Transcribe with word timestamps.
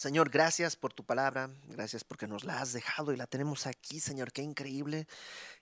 Señor, 0.00 0.30
gracias 0.30 0.76
por 0.76 0.94
tu 0.94 1.04
palabra, 1.04 1.50
gracias 1.64 2.04
porque 2.04 2.26
nos 2.26 2.44
la 2.44 2.62
has 2.62 2.72
dejado 2.72 3.12
y 3.12 3.18
la 3.18 3.26
tenemos 3.26 3.66
aquí, 3.66 4.00
Señor. 4.00 4.32
Qué 4.32 4.40
increíble 4.40 5.06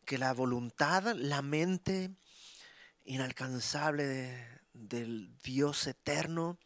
que 0.04 0.16
la 0.16 0.32
voluntad, 0.32 1.02
la 1.16 1.42
mente 1.42 2.12
inalcanzable 3.04 4.46
del 4.72 5.36
Dios 5.42 5.88
eterno 5.88 6.56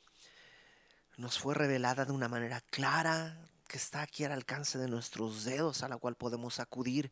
nos 1.16 1.38
fue 1.38 1.54
revelada 1.54 2.04
de 2.04 2.12
una 2.12 2.28
manera 2.28 2.60
clara, 2.60 3.40
que 3.66 3.78
está 3.78 4.02
aquí 4.02 4.24
al 4.24 4.32
alcance 4.32 4.76
de 4.76 4.88
nuestros 4.88 5.44
dedos, 5.44 5.82
a 5.82 5.88
la 5.88 5.96
cual 5.96 6.14
podemos 6.14 6.60
acudir 6.60 7.10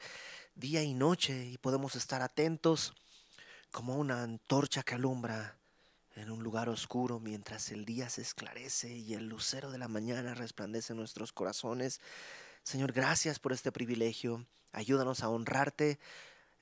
día 0.54 0.82
y 0.82 0.92
noche 0.92 1.46
y 1.46 1.56
podemos 1.56 1.96
estar 1.96 2.20
atentos 2.20 2.92
como 3.72 3.96
una 3.96 4.22
antorcha 4.22 4.82
que 4.82 4.96
alumbra 4.96 5.59
en 6.16 6.30
un 6.30 6.42
lugar 6.42 6.68
oscuro 6.68 7.20
mientras 7.20 7.70
el 7.70 7.84
día 7.84 8.08
se 8.08 8.22
esclarece 8.22 8.88
y 8.88 9.14
el 9.14 9.28
lucero 9.28 9.70
de 9.70 9.78
la 9.78 9.88
mañana 9.88 10.34
resplandece 10.34 10.92
en 10.92 10.98
nuestros 10.98 11.33
corazones. 11.33 12.00
Señor, 12.62 12.92
gracias 12.92 13.38
por 13.38 13.52
este 13.52 13.73
privilegio. 13.73 14.46
Ayúdanos 14.73 15.23
a 15.23 15.28
honrarte 15.28 15.98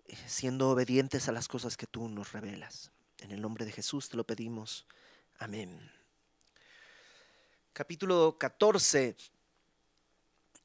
eh, 0.07 0.17
siendo 0.27 0.71
obedientes 0.71 1.29
a 1.29 1.33
las 1.33 1.49
cosas 1.49 1.77
que 1.77 1.87
tú 1.87 2.09
nos 2.09 2.33
revelas. 2.33 2.93
En 3.21 3.33
el 3.33 3.41
nombre 3.41 3.65
de 3.65 3.73
Jesús 3.73 4.09
te 4.09 4.17
lo 4.17 4.25
pedimos. 4.25 4.87
Amén. 5.39 5.91
Capítulo 7.73 8.37
14 8.39 9.17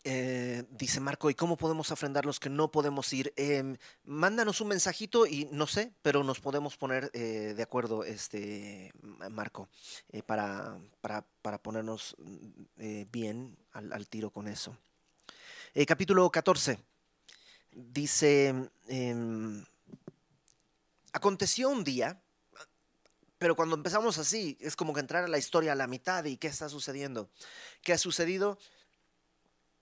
eh, 0.04 0.64
dice 0.70 1.00
Marco, 1.00 1.30
¿y 1.30 1.36
cómo 1.36 1.56
podemos 1.56 1.92
ofrendar 1.92 2.26
los 2.26 2.40
que 2.40 2.50
no 2.50 2.72
podemos 2.72 3.12
ir? 3.14 3.34
Em, 3.36 3.78
mándanos 4.04 4.60
un 4.60 4.68
mensajito 4.68 5.26
y 5.26 5.48
no 5.52 5.68
sé, 5.68 5.94
pero 6.02 6.24
nos 6.24 6.40
podemos 6.40 6.76
poner 6.76 7.10
eh, 7.14 7.54
de 7.56 7.64
acuerdo, 7.64 8.04
este 8.04 8.92
Marco, 9.30 9.70
eh, 10.12 10.22
para, 10.22 10.78
para, 11.02 11.58
ponernos 11.62 12.16
bien 13.12 13.58
al, 13.72 13.94
al, 13.94 14.08
tiro 14.08 14.30
con 14.30 14.48
eso. 14.48 14.76
capítulo 15.88 16.30
14 16.30 16.80
dice, 17.76 18.70
em, 18.88 19.66
aconteció 21.12 21.70
un 21.70 21.84
día, 21.84 22.22
pero 23.38 23.56
cuando 23.56 23.76
empezamos 23.76 24.18
así, 24.18 24.58
es 24.60 24.76
como 24.76 24.94
que 24.94 25.00
entrar 25.00 25.24
a 25.24 25.28
la 25.28 25.38
historia 25.38 25.74
a 25.74 25.76
la 25.76 25.88
mitad 25.88 26.24
y 26.26 26.38
qué 26.38 26.48
está 26.48 26.70
sucediendo. 26.70 27.30
¿Qué 27.82 27.94
ha 27.94 27.98
sucedido? 27.98 28.58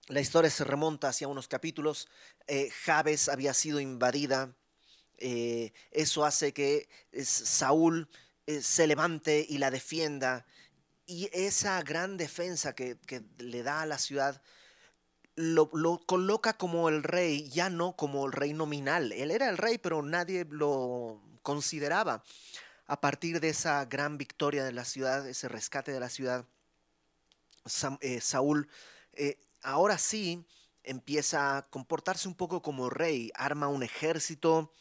La 0.08 0.20
historia 0.20 0.50
se 0.50 0.64
remonta 0.64 1.08
hacia 1.08 1.28
unos 1.28 1.46
capítulos. 1.46 2.08
Eh, 2.48 2.70
había 3.30 3.54
sido 3.54 3.80
invadida. 3.80 4.52
Eh, 5.18 5.72
eso 5.92 6.24
hace 6.24 6.52
que 6.52 6.88
Saúl 7.22 8.08
eh, 8.46 8.62
se 8.62 8.86
levante 8.86 9.46
y 9.48 9.58
la 9.58 9.70
defienda. 9.70 10.44
Y 11.06 11.30
esa 11.32 11.80
gran 11.82 12.16
defensa 12.16 12.74
que, 12.74 12.98
le 13.38 13.62
da 13.62 13.82
a 13.82 13.86
la 13.86 13.98
ciudad 13.98 14.42
lo, 15.36 15.70
coloca 16.04 16.56
como 16.58 16.88
el 16.88 17.04
rey, 17.04 17.48
ya 17.48 17.70
no 17.70 17.94
como 17.94 18.26
el 18.26 18.32
rey 18.32 18.52
nominal. 18.52 19.12
Él 19.12 19.30
era 19.30 19.48
el 19.48 19.56
rey, 19.56 19.78
pero 19.78 20.02
nadie 20.02 20.46
lo 20.50 21.22
consideraba. 21.42 22.24
A 22.86 23.00
partir 23.00 23.40
de 23.40 23.50
esa 23.50 23.84
gran 23.84 24.18
victoria 24.18 24.64
de 24.64 24.72
la 24.72 24.84
ciudad, 24.84 25.26
ese 25.28 25.48
rescate 25.48 25.92
de 25.92 26.00
la 26.00 26.08
ciudad, 26.08 26.44
Saúl 28.20 28.68
ahora 29.62 29.98
sí 29.98 30.44
empieza 30.82 31.58
a 31.58 31.62
comportarse 31.62 32.28
un 32.28 32.34
poco 32.34 32.62
como 32.62 32.90
rey, 32.90 33.30
arma 33.34 33.68
un 33.68 33.82
ejército 33.82 34.72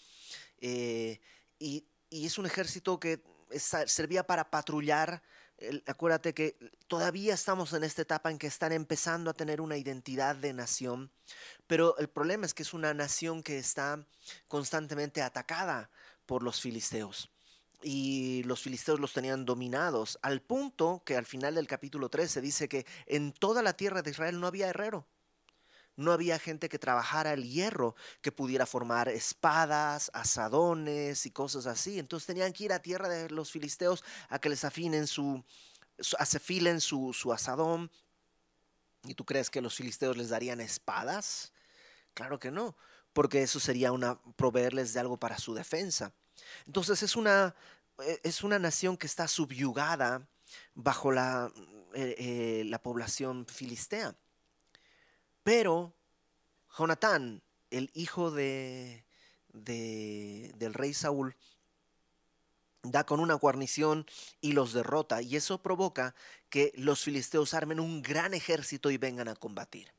eh, 0.59 1.19
y, 1.59 1.85
es 2.09 2.37
un 2.37 2.45
ejército 2.45 2.99
que 2.99 3.23
servía 3.85 4.27
para 4.27 4.49
patrullar. 4.49 5.23
acuérdate 5.85 6.33
que 6.33 6.57
todavía 6.87 7.33
estamos 7.33 7.71
en 7.71 7.85
esta 7.85 8.01
etapa 8.01 8.29
en 8.31 8.37
que 8.37 8.47
están 8.47 8.73
empezando 8.73 9.29
a 9.29 9.33
tener 9.33 9.61
una 9.61 9.77
identidad 9.77 10.35
de 10.35 10.51
nación, 10.51 11.09
pero 11.67 11.97
el 11.99 12.09
problema 12.09 12.45
es 12.45 12.53
que 12.53 12.63
es 12.63 12.73
una 12.73 12.93
nación 12.93 13.43
que 13.43 13.59
está 13.59 14.05
constantemente 14.49 15.21
atacada 15.21 15.89
por 16.25 16.43
los 16.43 16.59
filisteos 16.59 17.30
y 17.83 18.43
los 18.43 18.61
filisteos 18.61 18.99
los 18.99 19.13
tenían 19.13 19.45
dominados, 19.45 20.19
al 20.21 20.41
punto 20.41 21.01
que 21.05 21.17
al 21.17 21.25
final 21.25 21.55
del 21.55 21.67
capítulo 21.67 22.09
13 22.09 22.41
dice 22.41 22.69
que 22.69 22.85
en 23.05 23.33
toda 23.33 23.61
la 23.61 23.73
tierra 23.73 24.01
de 24.01 24.11
Israel 24.11 24.39
no 24.39 24.47
había 24.47 24.67
herrero. 24.67 25.07
No 25.97 26.13
había 26.13 26.39
gente 26.39 26.69
que 26.69 26.79
trabajara 26.79 27.33
el 27.33 27.43
hierro, 27.43 27.95
que 28.21 28.31
pudiera 28.31 28.65
formar 28.65 29.09
espadas, 29.09 30.09
asadones 30.13 31.25
y 31.25 31.31
cosas 31.31 31.67
así. 31.67 31.99
Entonces 31.99 32.27
tenían 32.27 32.53
que 32.53 32.63
ir 32.63 32.73
a 32.73 32.81
tierra 32.81 33.09
de 33.09 33.29
los 33.29 33.51
filisteos 33.51 34.03
a 34.29 34.39
que 34.39 34.49
les 34.49 34.63
afinen 34.63 35.05
su, 35.05 35.43
afilen 36.17 36.79
su, 36.79 37.13
su 37.13 37.33
asadón. 37.33 37.91
¿Y 39.03 39.15
tú 39.15 39.25
crees 39.25 39.49
que 39.49 39.61
los 39.61 39.75
filisteos 39.75 40.15
les 40.15 40.29
darían 40.29 40.61
espadas? 40.61 41.51
Claro 42.13 42.39
que 42.39 42.51
no, 42.51 42.75
porque 43.13 43.43
eso 43.43 43.59
sería 43.59 43.91
una 43.91 44.19
proveerles 44.35 44.93
de 44.93 44.99
algo 45.01 45.17
para 45.17 45.37
su 45.37 45.53
defensa. 45.53 46.13
Entonces 46.65 47.03
es 47.03 47.15
una, 47.15 47.55
eh, 48.03 48.19
es 48.23 48.43
una 48.43 48.59
nación 48.59 48.97
que 48.97 49.07
está 49.07 49.27
subyugada 49.27 50.27
bajo 50.73 51.11
la, 51.11 51.51
eh, 51.93 52.15
eh, 52.17 52.63
la 52.65 52.81
población 52.81 53.45
filistea. 53.45 54.15
Pero 55.43 55.93
Jonatán, 56.77 57.41
el 57.69 57.89
hijo 57.93 58.31
de, 58.31 59.05
de, 59.49 60.51
del 60.55 60.73
rey 60.73 60.93
Saúl, 60.93 61.35
da 62.83 63.05
con 63.05 63.19
una 63.19 63.35
guarnición 63.35 64.05
y 64.39 64.53
los 64.53 64.73
derrota, 64.73 65.21
y 65.21 65.35
eso 65.35 65.61
provoca 65.61 66.15
que 66.49 66.73
los 66.75 67.03
filisteos 67.03 67.53
armen 67.53 67.79
un 67.79 68.01
gran 68.01 68.33
ejército 68.33 68.89
y 68.89 68.97
vengan 68.97 69.27
a 69.27 69.35
combatir. 69.35 69.93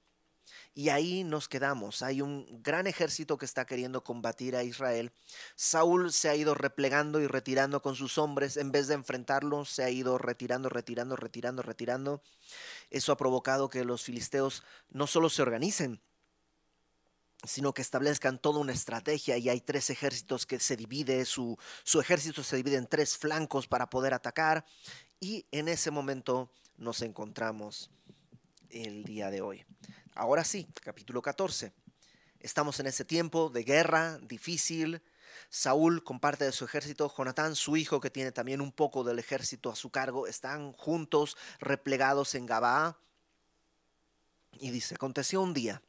Y 0.74 0.88
ahí 0.88 1.22
nos 1.22 1.48
quedamos. 1.48 2.02
Hay 2.02 2.22
un 2.22 2.62
gran 2.62 2.86
ejército 2.86 3.36
que 3.36 3.44
está 3.44 3.66
queriendo 3.66 4.02
combatir 4.02 4.56
a 4.56 4.62
Israel. 4.62 5.12
Saúl 5.54 6.12
se 6.12 6.30
ha 6.30 6.34
ido 6.34 6.54
replegando 6.54 7.20
y 7.20 7.26
retirando 7.26 7.82
con 7.82 7.94
sus 7.94 8.16
hombres. 8.16 8.56
En 8.56 8.72
vez 8.72 8.88
de 8.88 8.94
enfrentarlo, 8.94 9.66
se 9.66 9.84
ha 9.84 9.90
ido 9.90 10.16
retirando, 10.16 10.70
retirando, 10.70 11.14
retirando, 11.14 11.62
retirando. 11.62 12.22
Eso 12.88 13.12
ha 13.12 13.18
provocado 13.18 13.68
que 13.68 13.84
los 13.84 14.02
filisteos 14.02 14.62
no 14.88 15.06
solo 15.06 15.28
se 15.28 15.42
organicen, 15.42 16.00
sino 17.44 17.74
que 17.74 17.82
establezcan 17.82 18.38
toda 18.38 18.60
una 18.60 18.72
estrategia 18.72 19.36
y 19.36 19.48
hay 19.48 19.60
tres 19.60 19.90
ejércitos 19.90 20.46
que 20.46 20.58
se 20.60 20.76
divide, 20.76 21.24
su, 21.24 21.58
su 21.82 22.00
ejército 22.00 22.42
se 22.42 22.56
divide 22.56 22.76
en 22.76 22.86
tres 22.86 23.18
flancos 23.18 23.66
para 23.66 23.90
poder 23.90 24.14
atacar 24.14 24.64
y 25.18 25.46
en 25.50 25.68
ese 25.68 25.90
momento 25.90 26.50
nos 26.76 27.02
encontramos 27.02 27.90
el 28.70 29.04
día 29.04 29.30
de 29.30 29.40
hoy. 29.40 29.64
Ahora 30.14 30.44
sí, 30.44 30.68
capítulo 30.82 31.22
14. 31.22 31.72
Estamos 32.40 32.78
en 32.80 32.86
ese 32.86 33.02
tiempo 33.02 33.48
de 33.48 33.64
guerra 33.64 34.18
difícil. 34.18 35.00
Saúl 35.48 36.04
con 36.04 36.20
parte 36.20 36.44
de 36.44 36.52
su 36.52 36.66
ejército, 36.66 37.12
Jonatán, 37.16 37.56
su 37.56 37.78
hijo, 37.78 37.98
que 37.98 38.10
tiene 38.10 38.30
también 38.30 38.60
un 38.60 38.72
poco 38.72 39.04
del 39.04 39.18
ejército 39.18 39.70
a 39.70 39.76
su 39.76 39.88
cargo, 39.88 40.26
están 40.26 40.72
juntos, 40.74 41.38
replegados 41.60 42.34
en 42.34 42.44
Gabaa. 42.44 42.98
Y 44.60 44.70
dice, 44.70 44.96
aconteció 44.96 45.40
un 45.40 45.54
día 45.54 45.80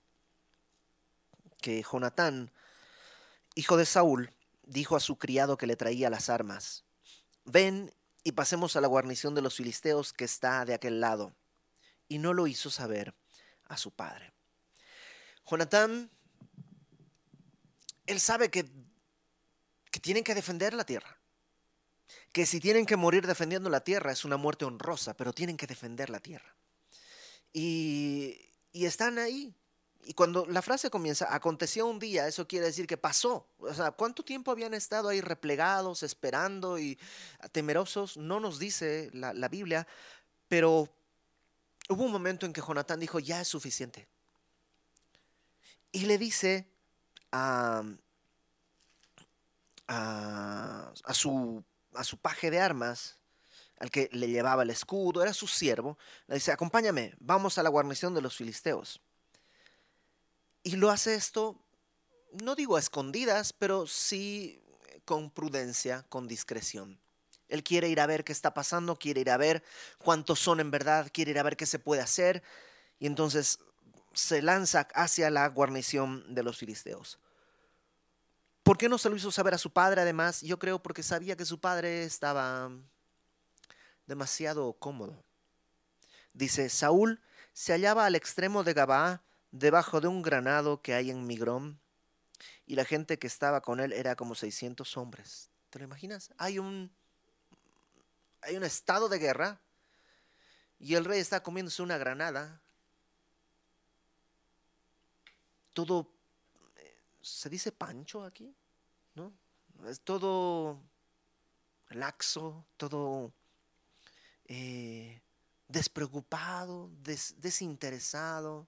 que 1.59 1.83
Jonatán, 1.83 2.49
hijo 3.55 3.75
de 3.75 3.85
Saúl, 3.85 4.31
dijo 4.63 4.95
a 4.95 5.01
su 5.01 5.17
criado 5.17 5.57
que 5.57 5.67
le 5.67 5.75
traía 5.75 6.09
las 6.09 6.29
armas, 6.29 6.85
ven 7.43 7.93
y 8.23 8.31
pasemos 8.31 8.77
a 8.77 8.81
la 8.81 8.87
guarnición 8.87 9.35
de 9.35 9.41
los 9.41 9.55
filisteos 9.55 10.13
que 10.13 10.23
está 10.23 10.63
de 10.63 10.75
aquel 10.75 11.01
lado. 11.01 11.33
Y 12.07 12.19
no 12.19 12.33
lo 12.33 12.47
hizo 12.47 12.69
saber 12.69 13.13
a 13.65 13.77
su 13.77 13.91
padre. 13.91 14.31
Jonatán, 15.49 16.09
él 18.05 18.19
sabe 18.19 18.49
que, 18.49 18.69
que 19.91 19.99
tienen 19.99 20.23
que 20.23 20.35
defender 20.35 20.73
la 20.73 20.85
tierra. 20.85 21.19
Que 22.31 22.45
si 22.45 22.59
tienen 22.59 22.85
que 22.85 22.97
morir 22.97 23.27
defendiendo 23.27 23.69
la 23.69 23.83
tierra 23.83 24.11
es 24.11 24.25
una 24.25 24.37
muerte 24.37 24.65
honrosa, 24.65 25.15
pero 25.15 25.33
tienen 25.33 25.57
que 25.57 25.67
defender 25.67 26.09
la 26.09 26.19
tierra. 26.19 26.55
Y, 27.51 28.49
y 28.71 28.85
están 28.85 29.19
ahí. 29.19 29.53
Y 30.05 30.13
cuando 30.15 30.45
la 30.47 30.61
frase 30.61 30.89
comienza, 30.89 31.33
aconteció 31.33 31.85
un 31.85 31.97
día, 31.97 32.27
eso 32.27 32.45
quiere 32.47 32.65
decir 32.65 32.87
que 32.87 32.97
pasó. 32.97 33.47
O 33.59 33.73
sea, 33.73 33.91
¿cuánto 33.91 34.23
tiempo 34.23 34.51
habían 34.51 34.73
estado 34.73 35.07
ahí 35.07 35.21
replegados, 35.21 36.03
esperando 36.03 36.77
y 36.77 36.99
temerosos? 37.53 38.17
No 38.17 38.41
nos 38.41 38.59
dice 38.59 39.09
la, 39.13 39.33
la 39.33 39.47
Biblia, 39.47 39.87
pero 40.49 40.89
hubo 41.89 42.03
un 42.03 42.11
momento 42.11 42.45
en 42.45 42.53
que 42.53 42.61
Jonatán 42.61 42.99
dijo, 42.99 43.19
ya 43.19 43.41
es 43.41 43.47
suficiente. 43.47 44.07
Y 45.91 46.05
le 46.05 46.17
dice 46.17 46.67
a, 47.31 47.83
a, 49.87 51.13
su, 51.13 51.63
a 51.93 52.03
su 52.03 52.17
paje 52.17 52.49
de 52.49 52.59
armas, 52.59 53.17
al 53.79 53.91
que 53.91 54.09
le 54.11 54.27
llevaba 54.27 54.63
el 54.63 54.69
escudo, 54.69 55.21
era 55.21 55.33
su 55.33 55.47
siervo, 55.47 55.97
le 56.27 56.35
dice, 56.35 56.51
acompáñame, 56.51 57.13
vamos 57.19 57.57
a 57.57 57.63
la 57.63 57.69
guarnición 57.69 58.13
de 58.13 58.21
los 58.21 58.35
filisteos. 58.35 59.01
Y 60.63 60.77
lo 60.77 60.89
hace 60.89 61.15
esto, 61.15 61.59
no 62.41 62.55
digo 62.55 62.77
a 62.77 62.79
escondidas, 62.79 63.51
pero 63.53 63.85
sí 63.85 64.63
con 65.05 65.29
prudencia, 65.29 66.03
con 66.09 66.27
discreción. 66.27 67.02
Él 67.53 67.63
quiere 67.63 67.87
ir 67.87 68.01
a 68.01 68.07
ver 68.07 68.23
qué 68.23 68.31
está 68.31 68.55
pasando, 68.55 68.95
quiere 68.95 69.21
ir 69.21 69.29
a 69.29 69.37
ver 69.37 69.63
cuántos 69.99 70.39
son 70.39 70.59
en 70.59 70.71
verdad, 70.71 71.11
quiere 71.13 71.29
ir 71.29 71.37
a 71.37 71.43
ver 71.43 71.55
qué 71.55 71.67
se 71.67 71.77
puede 71.77 72.01
hacer. 72.01 72.41
y 72.97 73.05
entonces 73.05 73.59
se 74.13 74.41
lanza 74.41 74.87
hacia 74.95 75.29
la 75.29 75.47
guarnición 75.49 76.33
de 76.33 76.41
los 76.41 76.57
filisteos. 76.57 77.19
¿Por 78.63 78.79
qué 78.79 78.89
no 78.89 78.97
se 78.97 79.07
lo 79.07 79.15
hizo 79.15 79.31
saber 79.31 79.53
a 79.53 79.59
su 79.59 79.71
padre 79.71 80.01
además? 80.01 80.41
Yo 80.41 80.57
creo 80.57 80.81
porque 80.81 81.03
sabía 81.03 81.35
que 81.37 81.45
su 81.45 81.59
padre 81.59 82.05
estaba 82.05 82.71
demasiado 84.07 84.73
cómodo. 84.73 85.23
Dice, 86.33 86.69
Saúl 86.69 87.21
se 87.53 87.73
hallaba 87.73 88.07
al 88.07 88.15
extremo 88.15 88.63
de 88.63 88.73
Gabá, 88.73 89.21
debajo 89.51 90.01
de 90.01 90.07
un 90.07 90.23
granado 90.23 90.81
que 90.81 90.95
hay 90.95 91.11
en 91.11 91.27
Migrón, 91.27 91.79
y 92.65 92.75
la 92.75 92.85
gente 92.85 93.19
que 93.19 93.27
estaba 93.27 93.61
con 93.61 93.79
él 93.79 93.93
era 93.93 94.15
como 94.15 94.33
600 94.33 94.97
hombres. 94.97 95.51
¿Te 95.69 95.77
lo 95.77 95.85
imaginas? 95.85 96.31
Hay 96.37 96.57
un, 96.57 96.91
hay 98.43 98.55
un 98.55 98.63
estado 98.63 99.09
de 99.09 99.19
guerra 99.19 99.59
y 100.79 100.95
el 100.95 101.05
rey 101.05 101.19
está 101.19 101.41
comiéndose 101.41 101.81
una 101.81 101.97
granada. 101.97 102.61
Todo 105.73 106.13
¿Se 107.23 107.49
dice 107.49 107.71
pancho 107.71 108.25
aquí? 108.25 108.53
¿No? 109.15 109.31
Es 109.87 110.01
todo 110.01 110.77
laxo, 111.91 112.65
todo 112.75 113.31
eh, 114.45 115.21
despreocupado, 115.69 116.91
desinteresado. 117.37 118.67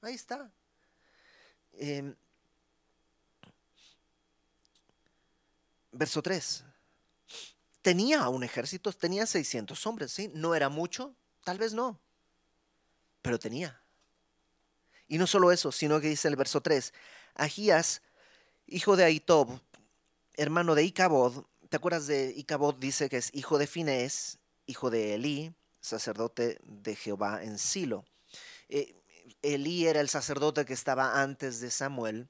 Ahí 0.00 0.14
está. 0.14 0.50
Em, 1.74 2.12
verso 5.92 6.20
3. 6.20 6.64
Tenía 7.82 8.28
un 8.28 8.44
ejército, 8.44 8.92
tenía 8.92 9.26
600 9.26 9.86
hombres, 9.86 10.12
¿sí? 10.12 10.30
No 10.34 10.54
era 10.54 10.68
mucho, 10.68 11.14
tal 11.44 11.58
vez 11.58 11.74
no, 11.74 12.00
pero 13.20 13.38
tenía. 13.38 13.80
Y 15.08 15.18
no 15.18 15.26
solo 15.26 15.52
eso, 15.52 15.72
sino 15.72 16.00
que 16.00 16.08
dice 16.08 16.28
el 16.28 16.36
verso 16.36 16.60
3, 16.60 16.94
Agías, 17.34 18.02
hijo 18.66 18.96
de 18.96 19.04
Aitob, 19.04 19.60
hermano 20.34 20.74
de 20.74 20.84
Icabod, 20.84 21.44
¿te 21.68 21.76
acuerdas 21.76 22.06
de 22.06 22.32
Icabod? 22.36 22.76
Dice 22.76 23.08
que 23.08 23.18
es 23.18 23.30
hijo 23.34 23.58
de 23.58 23.66
Finés, 23.66 24.38
hijo 24.66 24.88
de 24.90 25.14
Elí, 25.14 25.54
sacerdote 25.80 26.58
de 26.62 26.94
Jehová 26.96 27.42
en 27.42 27.58
Silo. 27.58 28.04
Eh, 28.68 28.94
Elí 29.42 29.86
era 29.86 30.00
el 30.00 30.08
sacerdote 30.08 30.64
que 30.64 30.72
estaba 30.72 31.20
antes 31.20 31.60
de 31.60 31.70
Samuel, 31.70 32.28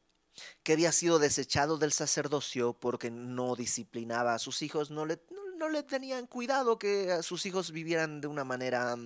que 0.62 0.72
había 0.72 0.92
sido 0.92 1.18
desechado 1.18 1.76
del 1.76 1.92
sacerdocio 1.92 2.72
porque 2.72 3.10
no 3.10 3.54
disciplinaba 3.54 4.34
a 4.34 4.38
sus 4.38 4.62
hijos, 4.62 4.90
no 4.90 5.04
le, 5.04 5.20
no, 5.30 5.41
le 5.68 5.82
tenían 5.82 6.26
cuidado 6.26 6.78
que 6.78 7.22
sus 7.22 7.46
hijos 7.46 7.70
vivieran 7.70 8.20
de 8.20 8.26
una 8.26 8.44
manera 8.44 8.96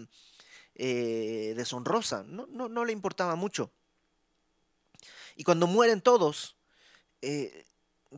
eh, 0.74 1.54
deshonrosa, 1.56 2.24
no, 2.24 2.46
no, 2.46 2.68
no 2.68 2.84
le 2.84 2.92
importaba 2.92 3.34
mucho. 3.36 3.72
Y 5.36 5.44
cuando 5.44 5.66
mueren 5.66 6.00
todos, 6.00 6.56
eh, 7.20 7.66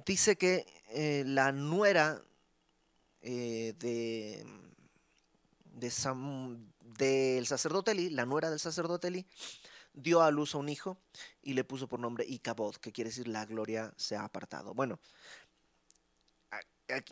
dice 0.07 0.37
que 0.37 0.67
eh, 0.91 1.25
la 1.27 1.53
nuera 1.53 2.23
eh, 3.21 3.75
de, 3.79 4.47
del 5.75 7.47
sacerdote 7.47 7.91
Eli, 7.91 8.11
la 8.11 8.25
nuera 8.25 8.51
del 8.51 8.61
sacerdote 8.61 9.09
Eli, 9.09 9.27
dio 9.93 10.23
a 10.23 10.31
luz 10.31 10.55
a 10.55 10.59
un 10.59 10.69
hijo 10.69 10.99
y 11.43 11.55
le 11.55 11.65
puso 11.65 11.89
por 11.89 11.99
nombre 11.99 12.25
Icabod, 12.27 12.77
que 12.77 12.93
quiere 12.93 13.11
decir 13.11 13.27
la 13.27 13.45
gloria 13.47 13.93
se 13.97 14.15
ha 14.17 14.25
apartado. 14.25 14.75
Bueno, 14.75 15.01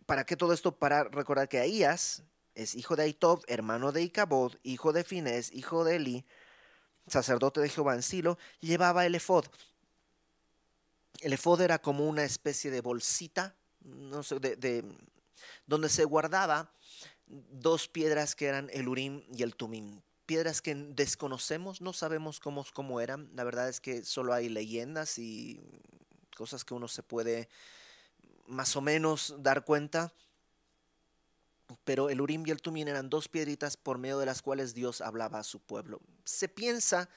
¿para 0.06 0.24
qué 0.24 0.36
todo 0.36 0.52
esto? 0.52 0.76
Para 0.76 1.04
recordar 1.04 1.48
que 1.48 1.58
Ahías 1.58 2.22
es 2.54 2.74
hijo 2.74 2.96
de 2.96 3.04
Aitob, 3.04 3.42
hermano 3.46 3.92
de 3.92 4.02
Icabod, 4.02 4.54
hijo 4.62 4.92
de 4.92 5.04
Finés, 5.04 5.52
hijo 5.52 5.84
de 5.84 5.96
Eli, 5.96 6.24
sacerdote 7.06 7.60
de 7.60 7.68
Jehová 7.68 7.94
en 7.94 8.02
Silo, 8.02 8.38
llevaba 8.60 9.06
el 9.06 9.14
efod. 9.14 9.46
El 11.20 11.32
efod 11.32 11.60
era 11.60 11.78
como 11.78 12.06
una 12.06 12.24
especie 12.24 12.70
de 12.70 12.80
bolsita, 12.80 13.54
no 13.80 14.22
sé, 14.22 14.40
de, 14.40 14.84
donde 15.66 15.88
se 15.88 16.04
guardaba 16.04 16.72
dos 17.26 17.88
piedras 17.88 18.34
que 18.34 18.46
eran 18.46 18.70
el 18.72 18.88
Urim 18.88 19.22
y 19.32 19.42
el 19.42 19.54
Tumim. 19.54 20.00
Piedras 20.24 20.60
que 20.60 20.74
desconocemos, 20.74 21.80
no 21.80 21.92
sabemos 21.92 22.40
cómo, 22.40 22.64
cómo 22.72 23.00
eran. 23.00 23.30
La 23.34 23.44
verdad 23.44 23.68
es 23.68 23.80
que 23.80 24.04
solo 24.04 24.32
hay 24.32 24.48
leyendas 24.48 25.18
y 25.18 25.60
cosas 26.36 26.64
que 26.64 26.74
uno 26.74 26.88
se 26.88 27.02
puede 27.02 27.48
más 28.46 28.76
o 28.76 28.80
menos 28.80 29.34
dar 29.38 29.64
cuenta. 29.64 30.12
Pero 31.84 32.10
el 32.10 32.20
Urim 32.20 32.44
y 32.46 32.50
el 32.50 32.62
Tumim 32.62 32.86
eran 32.86 33.10
dos 33.10 33.28
piedritas 33.28 33.76
por 33.76 33.98
medio 33.98 34.18
de 34.18 34.26
las 34.26 34.42
cuales 34.42 34.74
Dios 34.74 35.00
hablaba 35.00 35.40
a 35.40 35.44
su 35.44 35.60
pueblo. 35.60 36.00
Se 36.24 36.48
piensa 36.48 37.08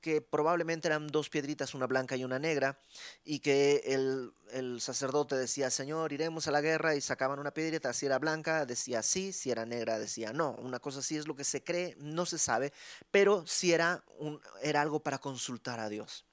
que 0.00 0.20
probablemente 0.20 0.88
eran 0.88 1.08
dos 1.08 1.28
piedritas, 1.28 1.74
una 1.74 1.86
blanca 1.86 2.16
y 2.16 2.24
una 2.24 2.38
negra, 2.38 2.78
y 3.24 3.40
que 3.40 3.82
el, 3.86 4.80
sacerdote 4.80 5.36
decía, 5.36 5.70
Señor, 5.70 6.12
iremos 6.12 6.46
a 6.46 6.52
la 6.52 6.60
guerra, 6.60 6.94
y 6.94 7.00
sacaban 7.00 7.38
una 7.38 7.52
piedrita, 7.52 7.92
si 7.92 8.06
era 8.06 8.18
blanca 8.18 8.64
decía 8.64 9.02
sí, 9.02 9.32
si 9.32 9.50
era 9.50 9.66
negra 9.66 9.98
decía 9.98 10.32
no. 10.32 10.52
Una 10.52 10.78
cosa 10.78 11.00
así 11.00 11.16
es 11.16 11.26
lo 11.26 11.34
que 11.34 11.44
se 11.44 11.64
cree, 11.64 11.96
no 11.98 12.26
se 12.26 12.38
sabe, 12.38 12.72
pero 13.10 13.46
si 13.46 13.72
era, 13.72 14.04
un, 14.18 14.40
era 14.62 14.82
algo 14.82 15.00
para 15.00 15.18
consultar 15.18 15.80
a 15.80 15.88
Dios. 15.88 16.24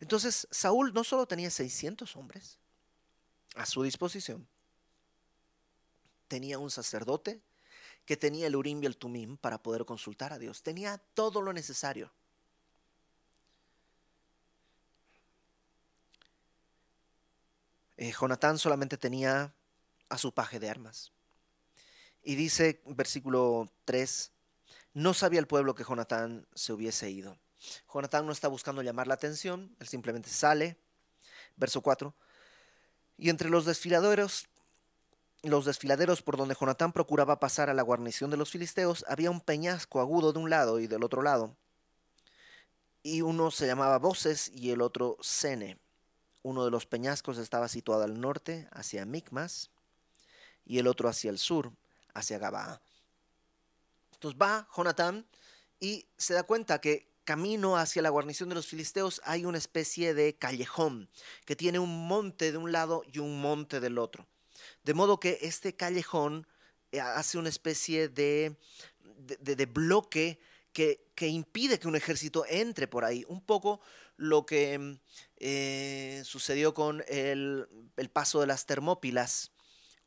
Entonces, 0.00 0.46
Saúl 0.50 0.92
no 0.92 1.02
solo 1.02 1.26
tenía 1.26 1.50
600 1.50 2.14
hombres 2.16 2.58
a 3.54 3.66
su 3.66 3.82
disposición, 3.82 4.46
tenía 6.28 6.58
un 6.58 6.70
sacerdote 6.70 7.40
que 8.04 8.16
tenía 8.16 8.46
el 8.46 8.56
Urim 8.56 8.82
y 8.82 8.86
el 8.86 8.96
Tumim 8.96 9.36
para 9.36 9.62
poder 9.62 9.84
consultar 9.84 10.32
a 10.32 10.38
Dios. 10.38 10.62
Tenía 10.62 10.98
todo 11.14 11.40
lo 11.40 11.52
necesario. 11.52 12.12
Eh, 17.96 18.12
Jonatán 18.12 18.58
solamente 18.58 18.98
tenía 18.98 19.54
a 20.08 20.18
su 20.18 20.32
paje 20.32 20.58
de 20.58 20.68
armas. 20.68 21.12
Y 22.22 22.34
dice, 22.34 22.82
versículo 22.86 23.70
3, 23.84 24.32
no 24.94 25.14
sabía 25.14 25.40
el 25.40 25.46
pueblo 25.46 25.74
que 25.74 25.84
Jonatán 25.84 26.46
se 26.54 26.72
hubiese 26.72 27.10
ido. 27.10 27.38
Jonatán 27.92 28.26
no 28.26 28.32
está 28.32 28.48
buscando 28.48 28.82
llamar 28.82 29.06
la 29.06 29.14
atención, 29.14 29.74
él 29.78 29.88
simplemente 29.88 30.28
sale. 30.28 30.76
Verso 31.56 31.80
4, 31.80 32.14
y 33.16 33.30
entre 33.30 33.50
los 33.50 33.64
desfiladeros, 33.64 34.48
los 35.42 35.64
desfiladeros 35.64 36.22
por 36.22 36.36
donde 36.36 36.56
Jonatán 36.58 36.92
procuraba 36.92 37.40
pasar 37.40 37.70
a 37.70 37.74
la 37.74 37.82
guarnición 37.82 38.30
de 38.30 38.36
los 38.36 38.50
filisteos, 38.50 39.04
había 39.08 39.30
un 39.30 39.40
peñasco 39.40 40.00
agudo 40.00 40.32
de 40.32 40.38
un 40.38 40.50
lado 40.50 40.80
y 40.80 40.86
del 40.86 41.04
otro 41.04 41.22
lado. 41.22 41.56
Y 43.02 43.20
uno 43.22 43.50
se 43.50 43.66
llamaba 43.66 43.98
Voces 43.98 44.50
y 44.54 44.70
el 44.70 44.80
otro 44.80 45.18
Sene. 45.20 45.78
Uno 46.42 46.64
de 46.64 46.70
los 46.70 46.86
peñascos 46.86 47.38
estaba 47.38 47.68
situado 47.68 48.04
al 48.04 48.20
norte, 48.20 48.68
hacia 48.72 49.04
Micmas, 49.04 49.70
y 50.64 50.78
el 50.78 50.86
otro 50.86 51.08
hacia 51.08 51.30
el 51.30 51.38
sur, 51.38 51.72
hacia 52.14 52.38
Gabaa. 52.38 52.80
Entonces 54.14 54.40
va 54.40 54.66
Jonatán 54.74 55.26
y 55.80 56.06
se 56.16 56.32
da 56.34 56.44
cuenta 56.44 56.80
que 56.80 57.13
camino 57.24 57.76
hacia 57.76 58.02
la 58.02 58.10
guarnición 58.10 58.48
de 58.48 58.54
los 58.54 58.66
filisteos 58.66 59.20
hay 59.24 59.44
una 59.44 59.58
especie 59.58 60.14
de 60.14 60.36
callejón 60.36 61.08
que 61.44 61.56
tiene 61.56 61.78
un 61.78 62.06
monte 62.06 62.52
de 62.52 62.58
un 62.58 62.72
lado 62.72 63.02
y 63.12 63.18
un 63.18 63.40
monte 63.40 63.80
del 63.80 63.98
otro. 63.98 64.26
De 64.84 64.94
modo 64.94 65.18
que 65.18 65.38
este 65.42 65.74
callejón 65.74 66.46
eh, 66.92 67.00
hace 67.00 67.38
una 67.38 67.48
especie 67.48 68.08
de, 68.08 68.56
de, 69.00 69.66
bloque 69.66 70.38
que, 70.72 71.28
impide 71.28 71.78
que 71.78 71.88
un 71.88 71.96
ejército 71.96 72.44
entre 72.48 72.86
por 72.86 73.04
ahí. 73.04 73.24
Un 73.28 73.40
poco 73.40 73.80
lo 74.16 74.44
que 74.46 74.98
eh, 75.38 76.22
sucedió 76.24 76.74
con 76.74 77.02
el, 77.08 77.66
paso 78.12 78.40
de 78.40 78.46
las 78.46 78.66
Termópilas, 78.66 79.52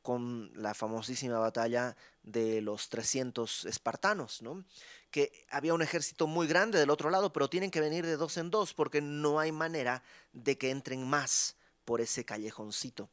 con 0.02 0.52
la 0.56 0.74
famosísima 0.74 1.40
batalla 1.40 1.98
de 2.24 2.62
los 2.62 2.90
300 2.90 3.66
espartanos, 3.66 4.42
¿no? 4.42 4.64
Que 5.12 5.46
había 5.50 5.74
un 5.74 5.82
ejército 5.82 6.28
muy 6.28 6.48
grande 6.48 6.80
del 6.80 6.90
otro 6.90 7.10
lado, 7.10 7.32
pero 7.32 7.50
tienen 7.50 7.72
que 7.72 7.82
venir 7.82 8.06
de 8.06 8.18
dos 8.18 8.38
en 8.38 8.50
dos 8.50 8.74
porque 8.74 9.02
no 9.02 9.40
hay 9.40 9.52
manera 9.52 10.04
de 10.34 10.58
que 10.58 10.70
entren 10.70 11.08
más 11.08 11.56
por 11.86 12.02
ese 12.02 12.26
callejoncito. 12.26 13.10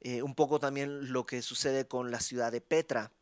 Eh, 0.00 0.22
un 0.22 0.34
poco 0.34 0.58
también 0.58 1.12
lo 1.12 1.26
que 1.26 1.42
sucede 1.42 1.86
con 1.86 2.10
la 2.10 2.20
ciudad 2.20 2.50
de 2.50 2.60
Petra, 2.60 3.12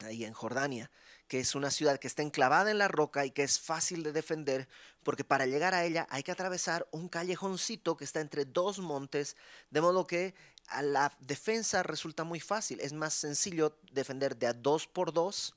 ahí 0.00 0.24
en 0.24 0.34
Jordania, 0.34 0.90
que 1.28 1.40
es 1.40 1.54
una 1.54 1.70
ciudad 1.70 1.98
que 1.98 2.08
está 2.08 2.22
enclavada 2.22 2.70
en 2.70 2.78
la 2.78 2.88
roca 2.88 3.24
y 3.24 3.30
que 3.30 3.42
es 3.42 3.58
fácil 3.58 4.02
de 4.02 4.12
defender, 4.12 4.68
porque 5.02 5.24
para 5.24 5.46
llegar 5.46 5.72
a 5.72 5.84
ella 5.84 6.06
hay 6.10 6.22
que 6.22 6.32
atravesar 6.32 6.86
un 6.90 7.08
callejoncito 7.08 7.96
que 7.96 8.04
está 8.04 8.20
entre 8.20 8.44
dos 8.44 8.80
montes, 8.80 9.36
de 9.70 9.80
modo 9.80 10.06
que 10.06 10.34
a 10.66 10.82
la 10.82 11.16
defensa 11.20 11.82
resulta 11.82 12.24
muy 12.24 12.40
fácil. 12.40 12.80
Es 12.80 12.92
más 12.92 13.14
sencillo 13.14 13.78
defender 13.92 14.36
de 14.36 14.48
a 14.48 14.52
dos 14.52 14.86
por 14.86 15.12
dos, 15.12 15.54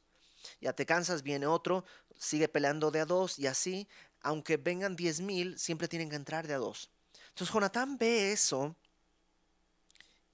ya 0.61 0.73
te 0.73 0.85
cansas, 0.85 1.23
viene 1.23 1.47
otro, 1.47 1.85
sigue 2.17 2.47
peleando 2.47 2.91
de 2.91 3.01
a 3.01 3.05
dos 3.05 3.39
y 3.39 3.47
así, 3.47 3.87
aunque 4.21 4.57
vengan 4.57 4.95
diez 4.95 5.21
mil, 5.21 5.57
siempre 5.59 5.87
tienen 5.87 6.09
que 6.09 6.15
entrar 6.15 6.47
de 6.47 6.53
a 6.53 6.57
dos. 6.57 6.89
Entonces 7.29 7.53
Jonatán 7.53 7.97
ve 7.97 8.31
eso 8.31 8.75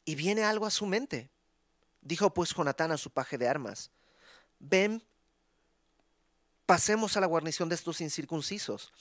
y 0.05 0.15
viene 0.15 0.43
algo 0.43 0.65
a 0.65 0.71
su 0.71 0.85
mente. 0.85 1.29
Dijo 2.01 2.33
pues 2.33 2.53
Jonatán 2.55 2.91
a 2.91 2.97
su 2.97 3.09
paje 3.09 3.37
de 3.37 3.47
armas, 3.47 3.91
ven 4.59 5.03
pasemos 6.65 7.17
a 7.17 7.19
la 7.19 7.27
guarnición 7.27 7.69
de 7.69 7.75
estos 7.75 8.01
incircuncisos. 8.01 8.91